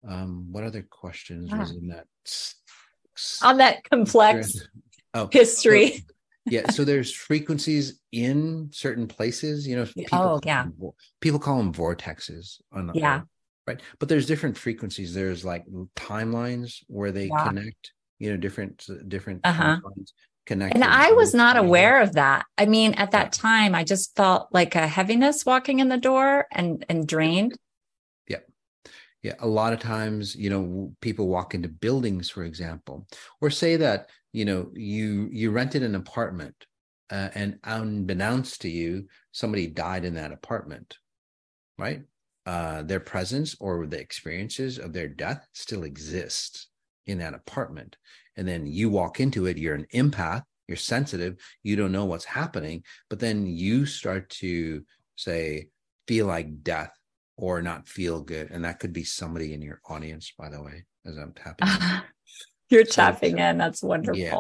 [0.08, 1.58] Um, what other questions ah.
[1.58, 2.08] was in that?
[3.44, 4.68] On that complex
[5.14, 5.98] oh, history.
[5.98, 6.04] So,
[6.46, 11.58] yeah so there's frequencies in certain places you know people oh yeah them, people call
[11.58, 13.24] them vortexes on yeah Earth,
[13.68, 15.64] right but there's different frequencies there's like
[15.96, 17.44] timelines where they yeah.
[17.44, 19.80] connect you know different different uh-huh.
[20.46, 22.46] Connect and i was not aware of that.
[22.58, 26.48] I mean at that time i just felt like a heaviness walking in the door
[26.52, 27.58] and and drained.
[28.28, 28.40] Yeah.
[29.24, 33.08] Yeah a lot of times you know people walk into buildings for example
[33.40, 36.56] or say that you know you you rented an apartment
[37.10, 40.98] uh, and unbeknownst to you somebody died in that apartment
[41.82, 42.04] right?
[42.46, 46.68] Uh, their presence or the experiences of their death still exist
[47.06, 47.98] in that apartment
[48.38, 52.26] and then you walk into it you're an empath you're sensitive you don't know what's
[52.26, 54.84] happening but then you start to
[55.16, 55.68] say
[56.08, 56.92] feel like death
[57.38, 60.86] or not feel good and that could be somebody in your audience by the way
[61.06, 61.68] as i'm tapping
[62.72, 63.58] You're so, tapping in.
[63.58, 64.18] That's wonderful.
[64.18, 64.40] Yeah.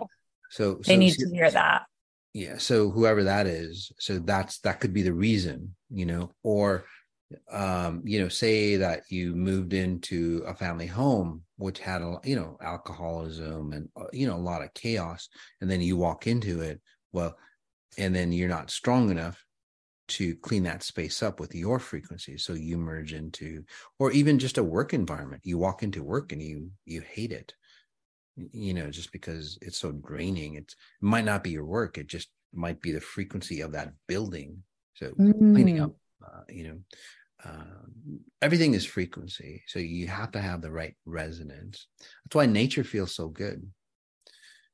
[0.50, 1.84] So, so they need so, to hear that.
[2.34, 2.58] Yeah.
[2.58, 6.86] So whoever that is, so that's that could be the reason, you know, or
[7.52, 12.36] um, you know, say that you moved into a family home which had a you
[12.36, 15.30] know alcoholism and uh, you know a lot of chaos,
[15.62, 17.36] and then you walk into it, well,
[17.98, 19.46] and then you're not strong enough
[20.08, 23.64] to clean that space up with your frequency so you merge into
[23.98, 27.54] or even just a work environment you walk into work and you you hate it
[28.36, 32.08] you know just because it's so draining it's, it might not be your work it
[32.08, 34.62] just might be the frequency of that building
[34.96, 35.54] so mm.
[35.54, 36.78] cleaning up uh, you know
[37.44, 41.88] uh, everything is frequency so you have to have the right resonance.
[42.24, 43.66] That's why nature feels so good.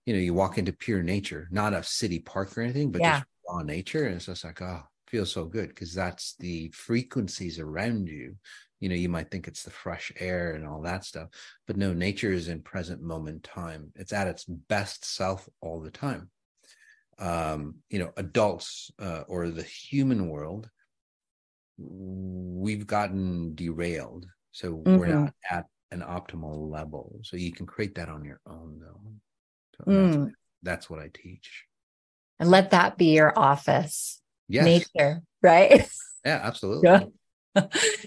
[0.06, 3.20] You know you walk into pure nature not a city park or anything but yeah.
[3.20, 7.60] just raw nature and it's just like oh feels so good because that's the frequencies
[7.60, 8.36] around you.
[8.80, 11.30] You know you might think it's the fresh air and all that stuff
[11.66, 13.92] but no nature is in present moment time.
[13.96, 16.30] It's at its best self all the time.
[17.20, 20.70] Um you know adults uh, or the human world
[21.78, 24.98] we've gotten derailed so mm-hmm.
[24.98, 29.12] we're not at an optimal level so you can create that on your own though
[29.78, 30.26] so mm.
[30.26, 31.66] that's, that's what i teach
[32.40, 34.66] and let that be your office yes.
[34.66, 35.88] nature right
[36.26, 37.04] yeah absolutely yeah.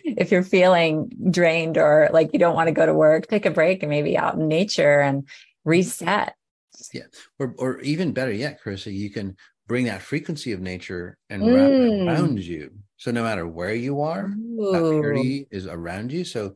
[0.05, 3.51] if you're feeling drained or like you don't want to go to work, take a
[3.51, 5.29] break and maybe out in nature and
[5.65, 6.35] reset.
[6.93, 7.03] Yeah.
[7.39, 11.71] Or or even better yet, Charissa, you can bring that frequency of nature and wrap
[11.71, 12.45] it around mm.
[12.45, 12.71] you.
[13.01, 14.73] So no matter where you are, Ooh.
[14.73, 16.25] that purity is around you.
[16.25, 16.55] So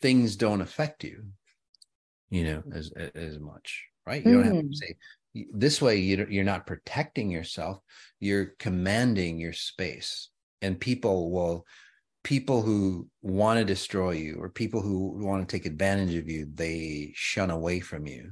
[0.00, 1.24] things don't affect you,
[2.30, 3.84] you know, as as much.
[4.06, 4.24] Right.
[4.24, 4.74] You don't have to mm.
[4.74, 4.94] say,
[5.52, 7.78] this way you, you're not protecting yourself
[8.20, 10.30] you're commanding your space
[10.62, 11.66] and people will
[12.24, 16.48] people who want to destroy you or people who want to take advantage of you
[16.54, 18.30] they shun away from you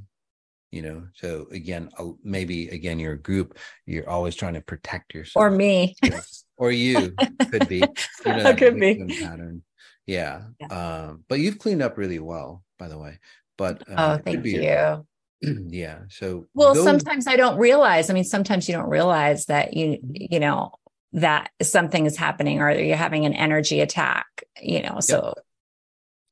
[0.70, 1.88] you know so again
[2.22, 5.94] maybe again your group you're always trying to protect yourself or me
[6.56, 7.14] or you
[7.50, 7.78] could be
[8.26, 9.62] you know that could be pattern
[10.06, 10.42] yeah.
[10.60, 10.66] yeah.
[10.66, 13.18] um but you've cleaned up really well by the way
[13.56, 15.04] but uh, oh thank you
[15.68, 16.84] yeah so well those...
[16.84, 20.72] sometimes i don't realize i mean sometimes you don't realize that you you know
[21.12, 24.26] that something is happening or you're having an energy attack
[24.60, 25.44] you know so yep.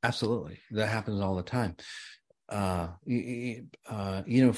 [0.03, 1.75] absolutely that happens all the time
[2.49, 4.53] uh you, uh, you know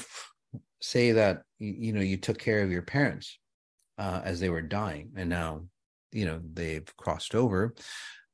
[0.80, 3.38] say that you know you took care of your parents
[3.98, 5.12] uh, as they were dying.
[5.16, 5.62] And now
[6.12, 7.74] you know they've crossed over.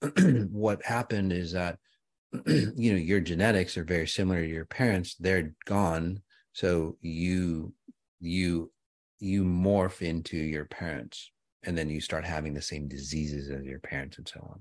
[0.50, 1.78] What happened is that
[2.46, 5.16] you know your genetics are very similar to your parents.
[5.18, 6.22] They're gone.
[6.52, 7.72] So you
[8.20, 8.70] you
[9.18, 11.30] you morph into your parents
[11.64, 14.60] and then you start having the same diseases as your parents and so on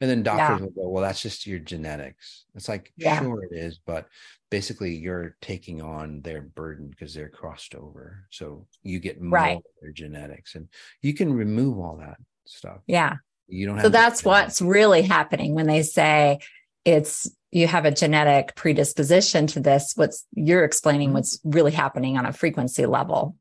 [0.00, 0.64] and then doctors yeah.
[0.64, 3.20] will go well that's just your genetics it's like yeah.
[3.20, 4.06] sure it is but
[4.50, 9.56] basically you're taking on their burden because they're crossed over so you get more right.
[9.56, 10.68] of their genetics and
[11.02, 13.16] you can remove all that stuff yeah
[13.48, 16.38] you don't have so that's what's really happening when they say
[16.84, 22.26] it's you have a genetic predisposition to this what's you're explaining what's really happening on
[22.26, 23.36] a frequency level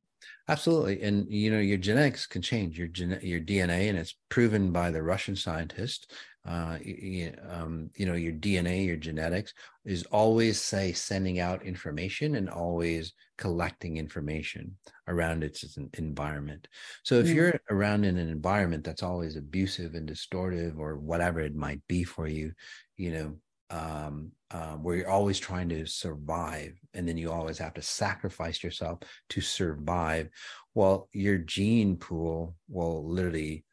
[0.48, 4.72] absolutely and you know your genetics can change your gen- your dna and it's proven
[4.72, 6.12] by the russian scientist
[6.48, 9.54] uh, you, um, you know your dna your genetics
[9.86, 14.76] is always say sending out information and always collecting information
[15.08, 16.68] around its environment
[17.04, 17.36] so if mm.
[17.36, 22.04] you're around in an environment that's always abusive and distortive or whatever it might be
[22.04, 22.52] for you
[22.96, 23.36] you know
[23.72, 28.64] um, um, where you're always trying to survive and then you always have to sacrifice
[28.64, 29.00] yourself
[29.30, 30.30] to survive
[30.74, 33.64] well your gene pool will literally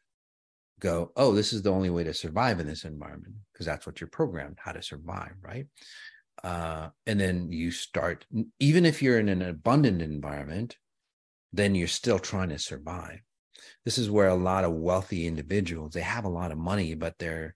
[0.79, 3.99] go oh this is the only way to survive in this environment because that's what
[3.99, 5.65] you're programmed how to survive right?
[6.43, 8.25] Uh, and then you start
[8.59, 10.77] even if you're in an abundant environment
[11.53, 13.19] then you're still trying to survive.
[13.85, 17.15] This is where a lot of wealthy individuals they have a lot of money but
[17.17, 17.55] they're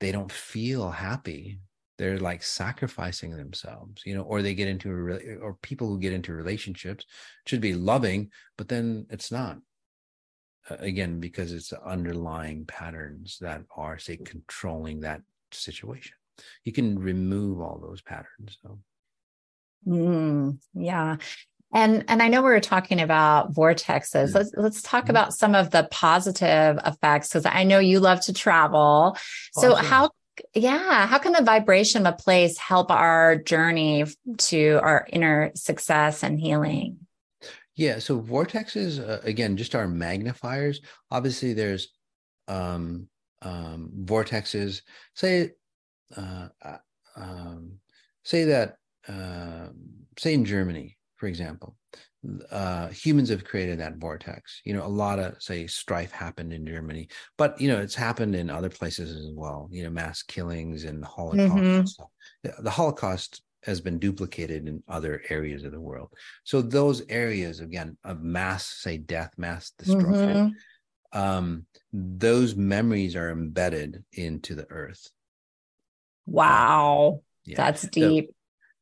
[0.00, 1.60] they don't feel happy.
[1.98, 6.12] They're like sacrificing themselves you know or they get into a or people who get
[6.12, 7.06] into relationships
[7.46, 9.58] should be loving but then it's not
[10.68, 16.12] again because it's the underlying patterns that are say controlling that situation
[16.64, 18.78] you can remove all those patterns so
[19.86, 21.16] mm, yeah
[21.72, 24.34] and and I know we were talking about vortexes.
[24.34, 25.10] Let's let's talk mm-hmm.
[25.10, 29.16] about some of the positive effects because I know you love to travel.
[29.52, 30.10] So how
[30.54, 34.04] yeah, how can the vibration of a place help our journey
[34.38, 36.99] to our inner success and healing?
[37.80, 40.82] Yeah, so vortexes uh, again just our magnifiers.
[41.10, 41.88] Obviously there's
[42.46, 43.08] um
[43.40, 44.82] um vortexes
[45.14, 45.52] say
[46.14, 46.76] uh, uh
[47.16, 47.78] um
[48.22, 48.76] say that
[49.08, 49.68] uh,
[50.18, 51.74] say in Germany for example,
[52.50, 54.60] uh, humans have created that vortex.
[54.66, 58.34] You know, a lot of say strife happened in Germany, but you know it's happened
[58.34, 59.68] in other places as well.
[59.70, 61.98] You know, mass killings and the Holocaust.
[61.98, 62.62] Mm-hmm.
[62.62, 66.10] The Holocaust has been duplicated in other areas of the world.
[66.44, 70.54] So those areas again of mass, say death, mass destruction,
[71.14, 71.18] mm-hmm.
[71.18, 75.10] um, those memories are embedded into the earth.
[76.26, 77.56] Wow, yeah.
[77.56, 78.28] that's deep.
[78.28, 78.34] So,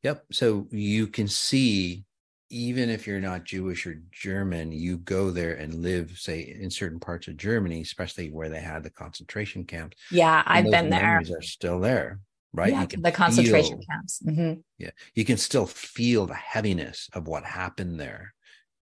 [0.03, 0.25] yep.
[0.31, 2.05] So you can see
[2.49, 6.99] even if you're not Jewish or German, you go there and live, say, in certain
[6.99, 9.97] parts of Germany, especially where they had the concentration camps.
[10.11, 11.17] Yeah, I've been there.
[11.19, 12.19] Are still there,
[12.53, 12.71] right?
[12.71, 14.21] Yeah, the concentration feel, camps.
[14.25, 14.59] Mm-hmm.
[14.77, 18.33] Yeah, you can still feel the heaviness of what happened there,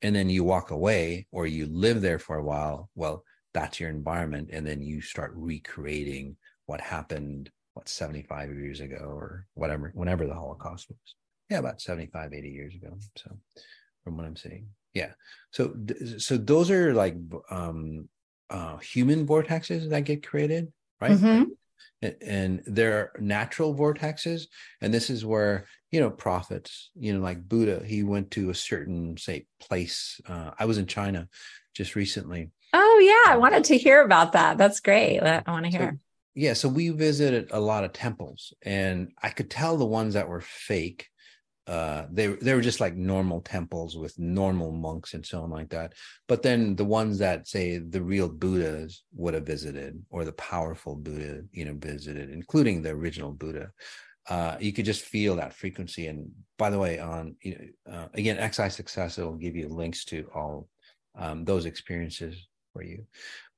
[0.00, 2.90] and then you walk away or you live there for a while.
[2.94, 6.36] Well, that's your environment, and then you start recreating
[6.66, 11.14] what happened what 75 years ago or whatever whenever the holocaust was
[11.48, 13.36] yeah about 75 80 years ago so
[14.04, 15.12] from what i'm seeing yeah
[15.50, 15.74] so
[16.18, 17.16] so those are like
[17.50, 18.08] um
[18.50, 21.44] uh human vortexes that get created right mm-hmm.
[22.20, 24.42] And there are natural vortexes.
[24.80, 28.54] And this is where you know prophets you know like buddha he went to a
[28.54, 30.20] certain say place.
[30.26, 31.28] Uh, i was in china
[31.74, 32.50] just recently.
[32.72, 34.58] Oh yeah i um, wanted to hear about that.
[34.58, 35.20] That's great.
[35.20, 35.90] I want to hear.
[35.92, 35.98] so,
[36.34, 40.28] yeah so we visited a lot of temples and i could tell the ones that
[40.28, 41.08] were fake
[41.68, 45.68] uh they they were just like normal temples with normal monks and so on like
[45.68, 45.92] that
[46.26, 50.96] but then the ones that say the real buddhas would have visited or the powerful
[50.96, 53.70] buddha you know visited including the original buddha
[54.28, 56.06] uh, you could just feel that frequency.
[56.06, 59.68] And by the way, on you know, uh, again, XI Success it will give you
[59.68, 60.68] links to all
[61.18, 63.06] um, those experiences for you.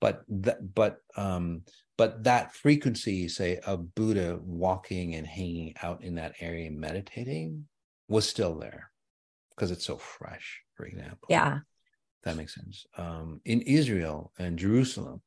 [0.00, 1.62] But that, but um,
[1.96, 7.66] but that frequency, say, of Buddha walking and hanging out in that area meditating,
[8.08, 8.90] was still there
[9.50, 10.60] because it's so fresh.
[10.74, 11.58] For example, yeah,
[12.24, 12.86] that makes sense.
[12.96, 15.22] Um, in Israel and Jerusalem,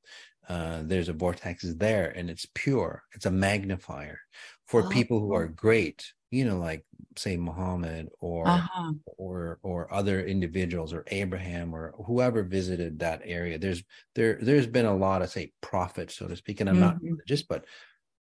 [0.50, 3.04] uh, there's a vortex there and it's pure.
[3.14, 4.20] It's a magnifier
[4.66, 4.90] for oh.
[4.90, 6.86] people who are great, you know, like
[7.18, 8.94] say Muhammad or uh-huh.
[9.18, 13.58] or or other individuals or Abraham or whoever visited that area.
[13.58, 13.84] There's
[14.16, 16.62] there there's been a lot of say prophets, so to speak.
[16.62, 16.86] And I'm mm-hmm.
[16.86, 17.66] not religious, but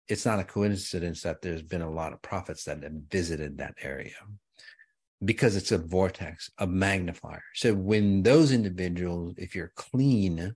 [0.07, 3.75] it's not a coincidence that there's been a lot of prophets that have visited that
[3.81, 4.13] area
[5.23, 7.43] because it's a vortex, a magnifier.
[7.53, 10.53] So when those individuals, if you're clean,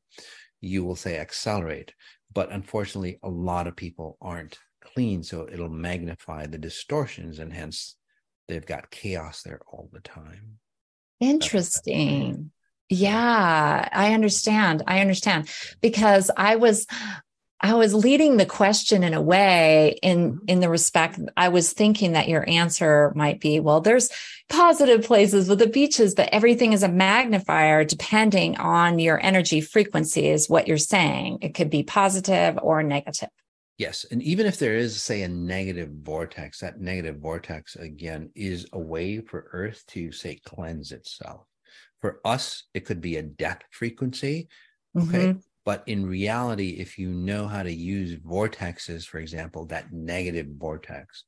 [0.62, 1.94] you will say accelerate.
[2.34, 5.24] But unfortunately, a lot of people aren't clean.
[5.24, 7.96] So it'll magnify the distortions and hence
[8.48, 10.60] they've got chaos there all the time.
[11.20, 12.52] Interesting.
[12.90, 14.84] Yeah, I understand.
[14.88, 15.50] I understand
[15.82, 16.88] because I was
[17.62, 20.46] I was leading the question in a way in mm-hmm.
[20.48, 24.10] in the respect I was thinking that your answer might be well there's
[24.50, 30.28] positive places with the beaches but everything is a magnifier depending on your energy frequency
[30.28, 33.30] is what you're saying it could be positive or negative
[33.78, 38.66] yes and even if there is say a negative vortex that negative vortex again is
[38.74, 41.46] a way for earth to say cleanse itself
[42.00, 44.48] for us it could be a death frequency
[44.98, 45.40] okay mm-hmm.
[45.70, 51.26] But in reality, if you know how to use vortexes, for example, that negative vortex,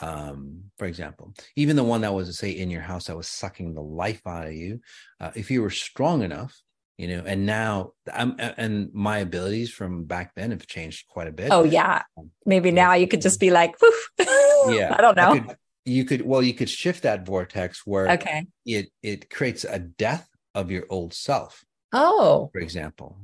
[0.00, 3.74] um, for example, even the one that was, say, in your house that was sucking
[3.74, 4.78] the life out of you,
[5.18, 6.56] uh, if you were strong enough,
[6.96, 11.32] you know, and now I'm, and my abilities from back then have changed quite a
[11.32, 11.48] bit.
[11.50, 12.02] Oh, yeah.
[12.16, 13.74] Um, Maybe now you could just be like,
[14.20, 15.32] yeah, I don't know.
[15.32, 18.46] I could, you could, well, you could shift that vortex where okay.
[18.64, 21.64] it, it creates a death of your old self.
[21.92, 23.18] Oh, for example,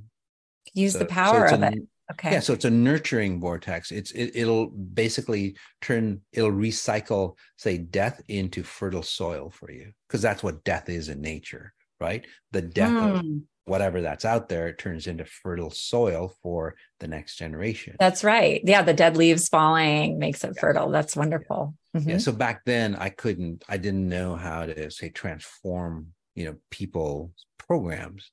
[0.75, 3.91] use so, the power so of a, it okay yeah so it's a nurturing vortex
[3.91, 10.23] it's it, it'll basically turn it'll recycle say death into fertile soil for you because
[10.23, 13.15] that's what death is in nature right the death mm.
[13.15, 13.39] of hmm.
[13.67, 18.63] whatever that's out there it turns into fertile soil for the next generation that's right
[18.65, 20.61] yeah the dead leaves falling makes it yeah.
[20.61, 22.01] fertile that's wonderful yeah.
[22.01, 22.11] Mm-hmm.
[22.11, 26.57] yeah so back then i couldn't i didn't know how to say transform you know
[26.71, 28.31] people programs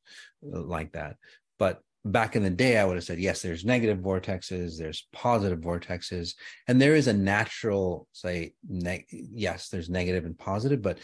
[0.53, 1.17] uh, like that
[1.57, 5.59] but back in the day, I would have said, yes, there's negative vortexes, there's positive
[5.59, 6.35] vortexes,
[6.67, 10.99] and there is a natural, say, ne- yes, there's negative and positive, but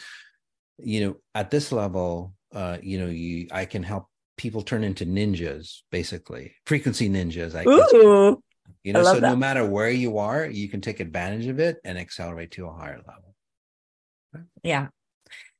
[0.78, 5.06] you know, at this level, uh, you know, you I can help people turn into
[5.06, 7.56] ninjas, basically frequency ninjas.
[7.56, 8.42] I Ooh,
[8.84, 9.22] you know, so that.
[9.22, 12.74] no matter where you are, you can take advantage of it and accelerate to a
[12.74, 13.36] higher level.
[14.64, 14.88] Yeah.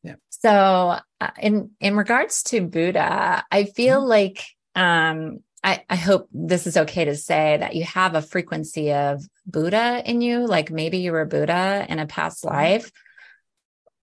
[0.04, 0.16] Yeah.
[0.30, 4.10] So, uh, in in regards to Buddha, I feel mm-hmm.
[4.10, 4.44] like
[4.76, 9.24] um, I, I hope this is okay to say that you have a frequency of
[9.46, 12.56] Buddha in you, like maybe you were Buddha in a past mm-hmm.
[12.56, 12.92] life.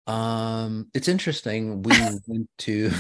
[0.07, 1.83] Um, it's interesting.
[1.83, 1.93] We
[2.27, 2.91] went to.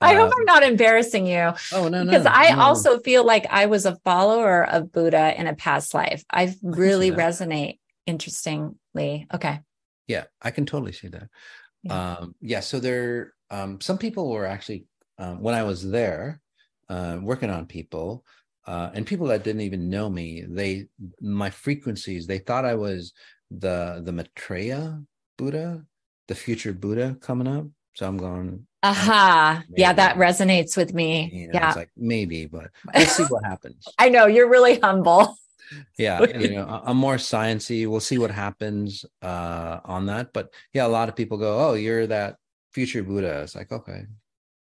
[0.00, 1.52] I hope I'm um, not embarrassing you.
[1.72, 2.04] Oh no, no.
[2.06, 2.62] Because I no.
[2.62, 6.24] also feel like I was a follower of Buddha in a past life.
[6.30, 7.78] I really resonate.
[8.06, 9.60] Interestingly, okay.
[10.08, 11.28] Yeah, I can totally see that.
[11.84, 12.16] Yeah.
[12.16, 12.60] Um, yeah.
[12.60, 14.86] So there, um, some people were actually
[15.18, 16.40] um, when I was there
[16.90, 18.24] uh, working on people
[18.66, 20.86] uh, and people that didn't even know me they
[21.20, 23.14] my frequencies they thought i was
[23.50, 25.00] the the maitreya
[25.38, 25.82] buddha
[26.28, 27.66] the future buddha coming up.
[27.94, 29.56] So i'm going aha.
[29.58, 29.62] Uh-huh.
[29.76, 31.28] yeah that resonates with me.
[31.32, 31.68] You know, yeah.
[31.68, 33.84] it's like maybe but let's see what happens.
[33.98, 35.36] I know you're really humble.
[35.98, 40.32] Yeah you know i'm more sciency we'll see what happens uh on that.
[40.32, 42.36] But yeah a lot of people go oh you're that
[42.72, 43.42] future buddha.
[43.42, 44.06] It's like okay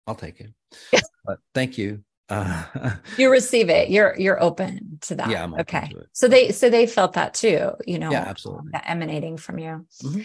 [0.08, 0.52] i'll take it
[1.26, 2.04] but thank you.
[2.30, 2.64] Uh,
[3.18, 3.90] you receive it.
[3.90, 5.30] You're you're open to that.
[5.30, 5.50] Yeah.
[5.60, 5.92] okay.
[6.14, 7.72] So they so they felt that too.
[7.86, 8.12] You know.
[8.12, 8.72] Yeah, absolutely.
[8.72, 9.86] That emanating from you.
[10.04, 10.22] Mm-hmm.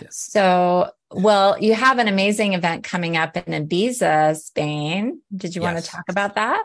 [0.00, 0.16] Yes.
[0.16, 5.20] So, well, you have an amazing event coming up in Ibiza, Spain.
[5.34, 5.72] Did you yes.
[5.72, 6.64] want to talk about that?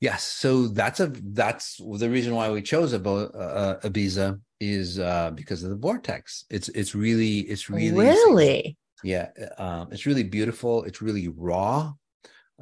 [0.00, 0.24] Yes.
[0.24, 5.62] So that's a that's the reason why we chose about uh, Ibiza is uh, because
[5.62, 6.44] of the vortex.
[6.50, 9.28] It's it's really it's really really yeah.
[9.58, 10.84] Um, it's really beautiful.
[10.84, 11.92] It's really raw.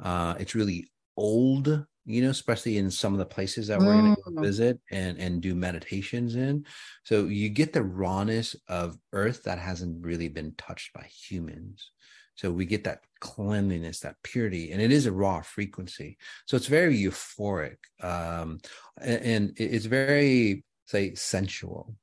[0.01, 0.87] Uh, it's really
[1.17, 4.41] old, you know, especially in some of the places that we're going to mm.
[4.41, 6.65] visit and and do meditations in.
[7.03, 11.91] So you get the rawness of Earth that hasn't really been touched by humans.
[12.35, 16.17] So we get that cleanliness, that purity, and it is a raw frequency.
[16.47, 18.59] So it's very euphoric, um,
[18.99, 21.95] and, and it's very say sensual.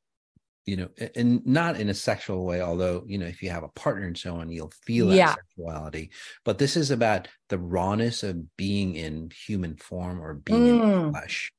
[0.66, 3.68] You know and not in a sexual way although you know if you have a
[3.68, 5.34] partner and so on you'll feel that yeah.
[5.34, 6.10] sexuality
[6.44, 11.06] but this is about the rawness of being in human form or being mm.
[11.06, 11.52] in flesh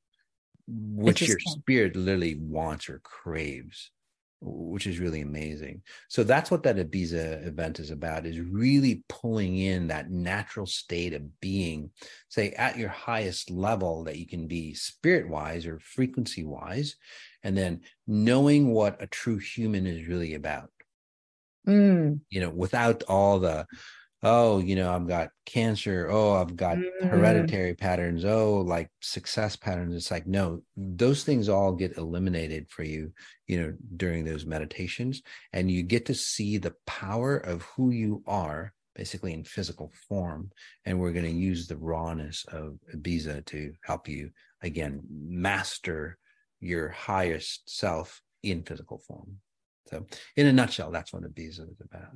[0.68, 3.90] which your spirit literally wants or craves
[4.44, 9.56] which is really amazing so that's what that ibiza event is about is really pulling
[9.56, 11.90] in that natural state of being
[12.28, 16.96] say at your highest level that you can be spirit wise or frequency wise
[17.44, 20.70] and then knowing what a true human is really about
[21.66, 22.18] mm.
[22.30, 23.64] you know without all the
[24.22, 27.08] oh you know i've got cancer oh i've got mm.
[27.08, 32.84] hereditary patterns oh like success patterns it's like no those things all get eliminated for
[32.84, 33.10] you
[33.46, 38.22] you know during those meditations and you get to see the power of who you
[38.26, 40.50] are basically in physical form
[40.84, 44.30] and we're going to use the rawness of ibiza to help you
[44.62, 46.18] again master
[46.62, 49.38] your highest self in physical form.
[49.88, 50.06] So,
[50.36, 52.12] in a nutshell, that's what Ibiza is about.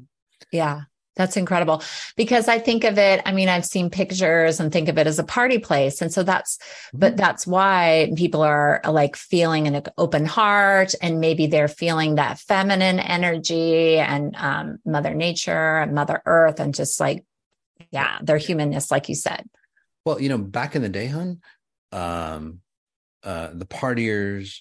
[0.53, 0.83] Yeah,
[1.17, 1.83] that's incredible
[2.15, 3.23] because I think of it.
[3.25, 6.03] I mean, I've seen pictures and think of it as a party place.
[6.03, 6.99] And so that's, mm-hmm.
[6.99, 12.39] but that's why people are like feeling an open heart and maybe they're feeling that
[12.39, 17.25] feminine energy and um, Mother Nature and Mother Earth and just like,
[17.91, 19.49] yeah, their humanness, like you said.
[20.05, 21.41] Well, you know, back in the day, hun,
[21.93, 22.61] um,
[23.23, 24.61] uh, the partiers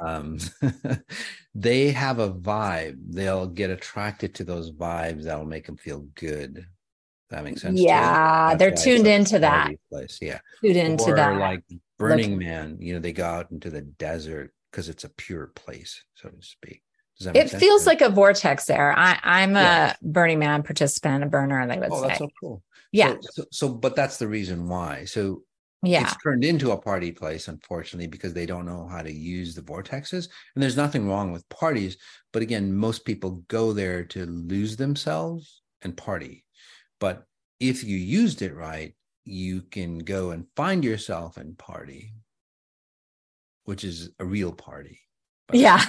[0.00, 0.38] um,
[1.54, 2.98] they have a vibe.
[3.08, 6.66] They'll get attracted to those vibes that'll make them feel good.
[7.30, 9.70] That makes sense yeah they're tuned into that.
[9.88, 10.40] place yeah.
[10.62, 11.38] Tuned into or that.
[11.38, 11.62] like
[11.96, 16.04] burning man you know they go out into the desert because it's a pure place
[16.14, 16.82] so to speak.
[17.20, 17.62] It sense?
[17.62, 18.98] feels like a vortex there.
[18.98, 19.92] I, i'm yeah.
[19.92, 22.08] a burning man participant a burner they would oh, say.
[22.08, 22.62] that's so cool.
[22.92, 23.14] Yeah.
[23.20, 25.04] so, so, so but that's the reason why.
[25.04, 25.42] So
[25.82, 26.02] yeah.
[26.02, 29.62] it's turned into a party place unfortunately because they don't know how to use the
[29.62, 31.96] vortexes and there's nothing wrong with parties
[32.32, 36.44] but again most people go there to lose themselves and party.
[36.98, 37.24] But
[37.58, 42.12] if you used it right you can go and find yourself and party
[43.64, 45.00] which is a real party
[45.46, 45.84] but, yeah.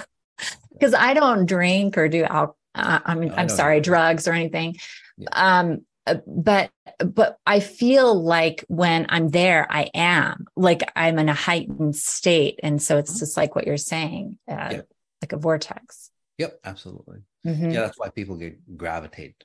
[0.70, 4.76] because i don't drink or do alcohol uh, I mean, I'm sorry, drugs or anything.
[5.18, 5.28] Yeah.
[5.32, 5.84] Um,
[6.26, 10.46] but but i feel like when i'm there i am.
[10.56, 12.60] Like i'm in a heightened state.
[12.62, 13.18] And so it's mm-hmm.
[13.20, 14.88] just like what you're saying uh, yep.
[15.20, 16.10] like a vortex.
[16.38, 17.18] Yep absolutely.
[17.46, 17.70] Mm-hmm.
[17.70, 19.44] yeah that's why people get gravitate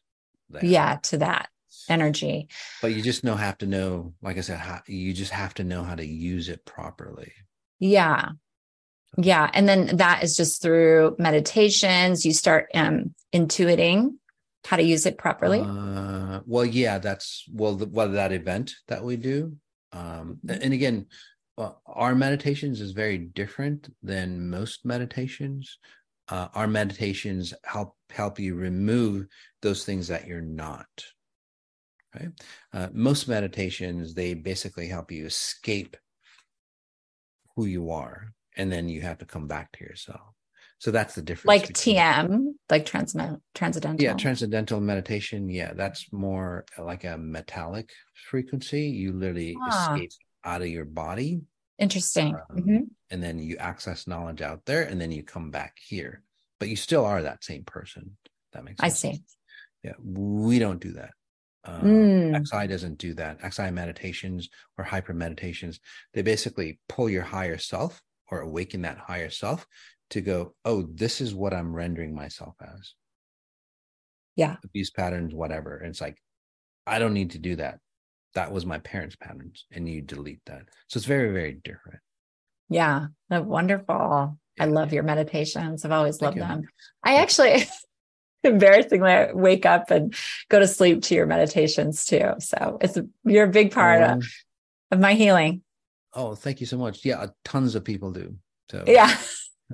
[0.49, 0.66] there.
[0.66, 1.49] yeah to that
[1.89, 2.47] energy.
[2.82, 5.64] But you just know have to know like i said how, you just have to
[5.64, 7.34] know how to use it properly.
[7.80, 8.30] Yeah.
[9.18, 12.26] Yeah and then that is just through meditations.
[12.26, 14.16] You start um intuiting
[14.68, 15.61] how to use it properly?
[15.61, 19.55] Uh, well, yeah, that's well, the, well that event that we do,
[19.93, 20.61] um, mm-hmm.
[20.61, 21.05] and again,
[21.57, 25.78] well, our meditations is very different than most meditations.
[26.28, 29.28] Uh, our meditations help help you remove
[29.61, 30.88] those things that you're not.
[32.13, 32.30] Right.
[32.74, 35.95] Uh, most meditations they basically help you escape
[37.55, 40.37] who you are, and then you have to come back to yourself.
[40.80, 41.47] So that's the difference.
[41.47, 43.15] Like TM, like trans-
[43.55, 44.03] transcendental.
[44.03, 45.49] Yeah, transcendental meditation.
[45.49, 47.89] Yeah, that's more like a metallic
[48.30, 48.84] frequency.
[48.84, 49.93] You literally ah.
[49.93, 50.11] escape
[50.43, 51.41] out of your body.
[51.80, 52.36] Interesting.
[52.36, 52.78] Um, mm-hmm.
[53.09, 56.21] And then you access knowledge out there, and then you come back here.
[56.59, 58.17] But you still are that same person.
[58.53, 58.93] That makes sense.
[58.93, 59.21] I see.
[59.84, 61.11] Yeah, we don't do that.
[61.63, 62.47] Um, mm.
[62.47, 63.39] XI doesn't do that.
[63.53, 65.80] XI meditations or hyper meditations,
[66.13, 69.67] they basically pull your higher self or awaken that higher self
[70.12, 72.93] to go, oh, this is what I'm rendering myself as.
[74.36, 74.58] Yeah.
[74.64, 75.78] Abuse patterns, whatever.
[75.78, 76.18] And it's like,
[76.86, 77.80] I don't need to do that.
[78.36, 79.66] That was my parents' patterns.
[79.72, 80.64] And you delete that.
[80.88, 81.99] So it's very, very different.
[82.70, 83.08] Yeah.
[83.30, 84.38] Wonderful.
[84.58, 84.64] Yeah.
[84.64, 85.84] I love your meditations.
[85.84, 86.62] I've always Thank loved you.
[86.62, 86.70] them.
[87.03, 87.66] I actually
[88.43, 90.16] embarrassingly wake up and
[90.49, 92.34] go to sleep to your meditations too.
[92.39, 94.28] So it's you're a big part um, of,
[94.91, 95.62] of my healing.
[96.14, 97.03] Oh, thank you so much.
[97.03, 98.36] Yeah, tons of people do.
[98.70, 99.16] So yeah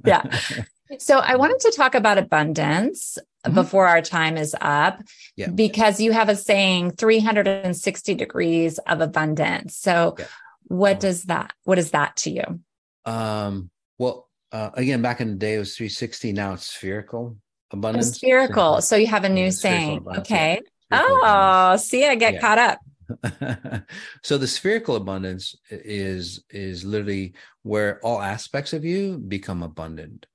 [0.06, 0.24] yeah.
[1.00, 3.56] So I wanted to talk about abundance mm-hmm.
[3.56, 5.02] before our time is up
[5.36, 5.50] yeah.
[5.50, 9.76] because you have a saying 360 degrees of abundance.
[9.76, 10.26] So yeah.
[10.66, 12.60] what does that what is that to you?
[13.06, 17.38] Um well uh, again back in the day it was 360 now it's spherical
[17.72, 18.10] abundance.
[18.10, 18.76] Oh, spherical.
[18.76, 20.06] So, so you have a new saying.
[20.18, 20.62] Okay.
[20.92, 22.80] Oh, see I get caught up.
[24.24, 27.34] so the spherical abundance is is literally
[27.64, 30.26] where all aspects of you become abundant.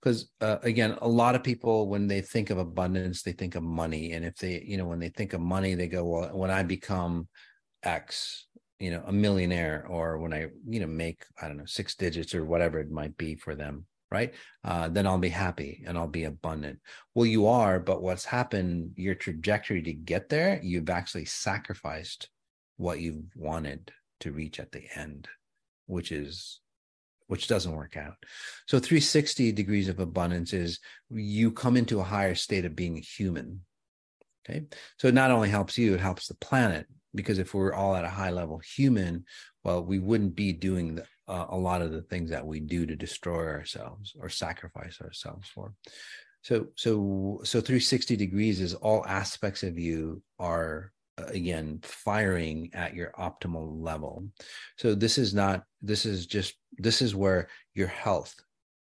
[0.00, 3.62] Because uh, again a lot of people when they think of abundance they think of
[3.62, 4.12] money.
[4.12, 6.62] And if they you know when they think of money they go well when i
[6.62, 7.28] become
[7.82, 8.46] x
[8.78, 12.34] you know a millionaire or when i you know make i don't know six digits
[12.34, 14.34] or whatever it might be for them right?
[14.64, 16.80] Uh, then I'll be happy and I'll be abundant.
[17.14, 22.28] Well, you are, but what's happened, your trajectory to get there, you've actually sacrificed
[22.76, 25.28] what you've wanted to reach at the end,
[25.86, 26.60] which is
[27.26, 28.16] which doesn't work out.
[28.66, 30.80] So 360 degrees of abundance is
[31.10, 33.60] you come into a higher state of being human.
[34.48, 34.64] Okay.
[34.96, 38.06] So it not only helps you, it helps the planet because if we're all at
[38.06, 39.26] a high level human,
[39.62, 42.86] well, we wouldn't be doing the, uh, a lot of the things that we do
[42.86, 45.74] to destroy ourselves or sacrifice ourselves for.
[46.42, 52.94] So, so, so 360 degrees is all aspects of you are uh, again firing at
[52.94, 54.24] your optimal level.
[54.76, 55.64] So this is not.
[55.82, 56.54] This is just.
[56.78, 58.34] This is where your health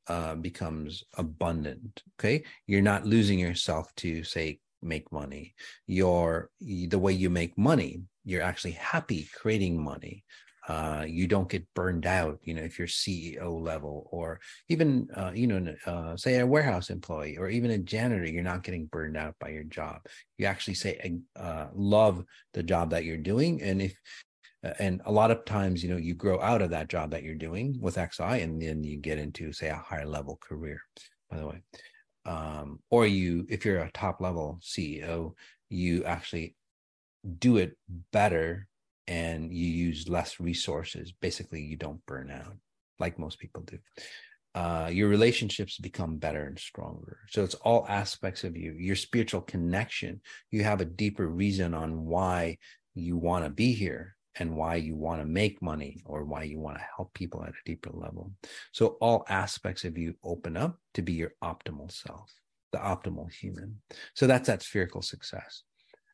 [0.08, 2.04] uh, becomes abundant.
[2.20, 5.56] Okay, you're not losing yourself to say make money.
[5.88, 10.24] Your the way you make money, you're actually happy creating money.
[10.70, 14.40] Uh, you don't get burned out, you know, if you're CEO level or
[14.70, 18.64] even, uh, you know, uh, say a warehouse employee or even a janitor, you're not
[18.64, 19.98] getting burned out by your job.
[20.38, 23.62] You actually say, uh, love the job that you're doing.
[23.62, 24.00] And if,
[24.64, 27.24] uh, and a lot of times, you know, you grow out of that job that
[27.24, 30.80] you're doing with XI and then you get into, say, a higher level career,
[31.30, 31.62] by the way
[32.26, 35.34] um, or you if you're a top level ceo
[35.70, 36.56] you actually
[37.40, 37.76] do it
[38.12, 38.68] better
[39.10, 42.56] and you use less resources basically you don't burn out
[43.00, 43.78] like most people do
[44.56, 49.42] uh, your relationships become better and stronger so it's all aspects of you your spiritual
[49.42, 52.58] connection you have a deeper reason on why
[52.96, 56.60] you want to be here and why you want to make money or why you
[56.60, 58.32] want to help people at a deeper level.
[58.72, 62.32] So all aspects of you open up to be your optimal self,
[62.72, 63.82] the optimal human.
[64.14, 65.64] So that's that spherical success.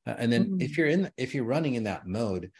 [0.07, 0.61] Uh, and then mm-hmm.
[0.61, 2.51] if you're in if you're running in that mode,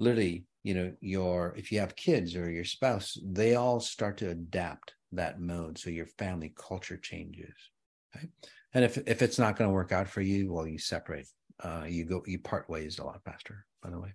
[0.00, 4.30] literally, you know, your if you have kids or your spouse, they all start to
[4.30, 7.54] adapt that mode so your family culture changes.
[8.16, 8.28] Okay?
[8.74, 11.28] And if if it's not going to work out for you, well, you separate.
[11.62, 14.14] Uh, you go you part ways a lot faster, by the way.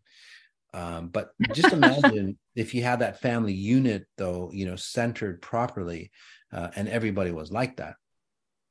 [0.74, 6.12] Um, but just imagine if you had that family unit, though, you know, centered properly,
[6.52, 7.96] uh, and everybody was like that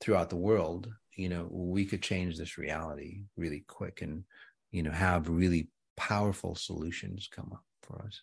[0.00, 0.88] throughout the world.
[1.16, 4.24] You know, we could change this reality really quick, and
[4.72, 8.22] you know, have really powerful solutions come up for us.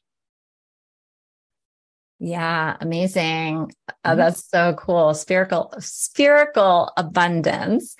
[2.23, 3.71] Yeah, amazing.
[4.05, 5.15] Oh, that's so cool.
[5.15, 7.95] Spherical, spherical abundance.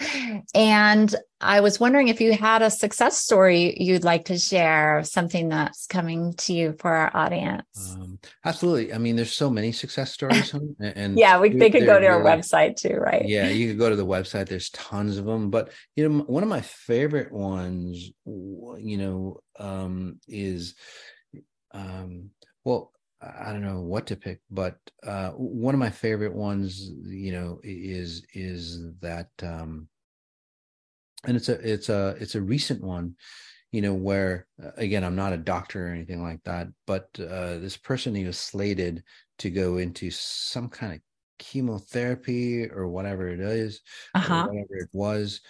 [0.54, 5.50] And I was wondering if you had a success story you'd like to share, something
[5.50, 7.98] that's coming to you for our audience.
[8.00, 8.94] Um, absolutely.
[8.94, 10.54] I mean, there's so many success stories.
[10.80, 13.28] and yeah, we, they could go to our website too, right?
[13.28, 14.50] Yeah, you could go to the website.
[14.50, 15.50] There's tons of them.
[15.50, 20.76] But, you know, one of my favorite ones, you know, um, is,
[21.74, 22.30] um,
[22.64, 22.92] well,
[23.22, 27.60] I don't know what to pick, but uh, one of my favorite ones, you know,
[27.64, 29.88] is is that, um,
[31.26, 33.16] and it's a it's a it's a recent one,
[33.72, 37.60] you know, where uh, again I'm not a doctor or anything like that, but uh,
[37.60, 39.04] this person he was slated
[39.40, 41.00] to go into some kind of
[41.38, 43.82] chemotherapy or whatever it is,
[44.16, 44.48] uh-huh.
[44.48, 45.42] whatever it was,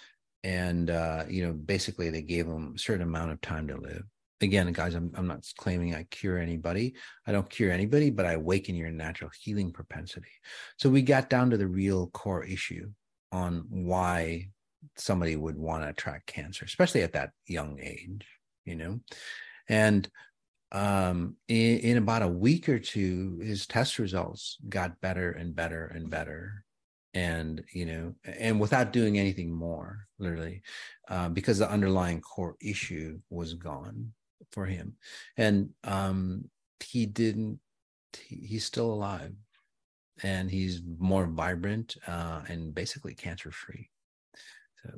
[0.44, 4.04] and uh, you know, basically they gave him a certain amount of time to live
[4.42, 6.94] again, guys, I'm, I'm not claiming I cure anybody.
[7.26, 10.30] I don't cure anybody, but I awaken your natural healing propensity.
[10.78, 12.90] So we got down to the real core issue
[13.30, 14.48] on why
[14.96, 18.26] somebody would want to attract cancer, especially at that young age,
[18.64, 19.00] you know?
[19.68, 20.08] And
[20.72, 25.86] um, in, in about a week or two, his test results got better and better
[25.94, 26.64] and better
[27.14, 30.62] and you know and without doing anything more literally
[31.08, 34.10] uh, because the underlying core issue was gone
[34.50, 34.94] for him
[35.36, 36.44] and um
[36.80, 37.60] he didn't
[38.18, 39.32] he, he's still alive
[40.22, 43.88] and he's more vibrant uh and basically cancer free
[44.82, 44.90] so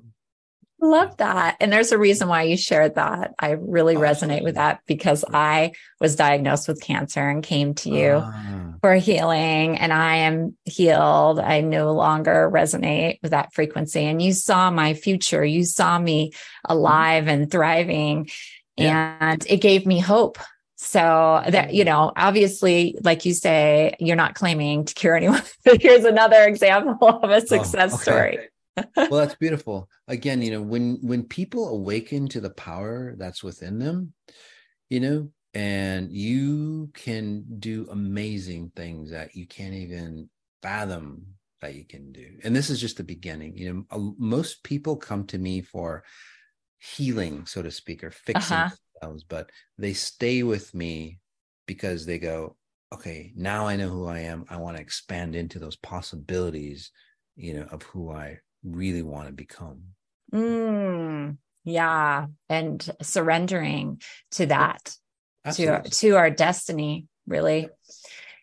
[0.84, 1.56] Love that.
[1.60, 3.32] And there's a reason why you shared that.
[3.38, 7.90] I really oh, resonate with that because I was diagnosed with cancer and came to
[7.90, 8.74] you ah.
[8.82, 11.38] for healing and I am healed.
[11.38, 14.04] I no longer resonate with that frequency.
[14.04, 15.42] And you saw my future.
[15.42, 16.72] You saw me mm-hmm.
[16.72, 18.28] alive and thriving
[18.76, 19.16] yeah.
[19.20, 20.38] and it gave me hope.
[20.76, 25.42] So that, you know, obviously, like you say, you're not claiming to cure anyone.
[25.64, 28.02] But Here's another example of a oh, success oh, okay.
[28.02, 28.38] story.
[28.96, 29.88] well, that's beautiful.
[30.08, 34.12] Again, you know, when when people awaken to the power that's within them,
[34.90, 40.28] you know, and you can do amazing things that you can't even
[40.60, 41.26] fathom
[41.60, 42.26] that you can do.
[42.42, 43.56] And this is just the beginning.
[43.56, 46.04] You know, most people come to me for
[46.78, 48.76] healing, so to speak, or fixing uh-huh.
[49.00, 51.20] themselves, but they stay with me
[51.66, 52.56] because they go,
[52.92, 54.44] okay, now I know who I am.
[54.48, 56.90] I want to expand into those possibilities,
[57.36, 59.82] you know, of who I really want to become.
[60.32, 62.26] Mm, yeah.
[62.48, 64.00] And surrendering
[64.32, 64.94] to that,
[65.54, 67.68] to, to our destiny, really.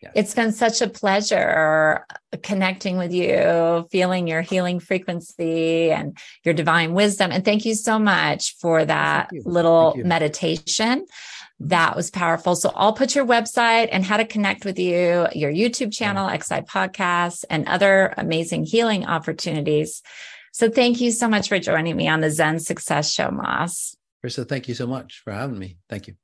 [0.02, 0.10] Yeah.
[0.16, 2.04] It's been such a pleasure
[2.42, 7.30] connecting with you, feeling your healing frequency and your divine wisdom.
[7.30, 11.06] And thank you so much for that little meditation.
[11.60, 12.56] That was powerful.
[12.56, 16.62] So I'll put your website and how to connect with you, your YouTube channel, XI
[16.62, 20.02] Podcasts, and other amazing healing opportunities.
[20.52, 23.96] So thank you so much for joining me on the Zen Success Show, Mas.
[24.24, 25.78] Charissa, thank you so much for having me.
[25.88, 26.14] Thank you.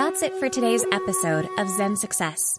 [0.00, 2.58] That's it for today's episode of Zen Success.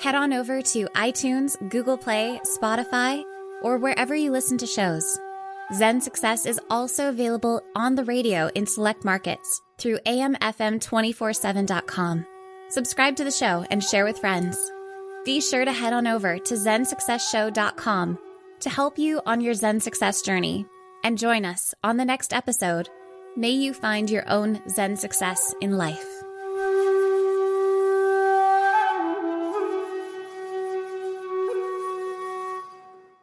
[0.00, 3.22] Head on over to iTunes, Google Play, Spotify,
[3.62, 5.20] or wherever you listen to shows.
[5.72, 12.26] Zen Success is also available on the radio in select markets through amfm247.com.
[12.70, 14.58] Subscribe to the show and share with friends.
[15.24, 18.18] Be sure to head on over to zensuccessshow.com
[18.58, 20.66] to help you on your Zen success journey
[21.04, 22.88] and join us on the next episode.
[23.36, 26.19] May you find your own Zen success in life.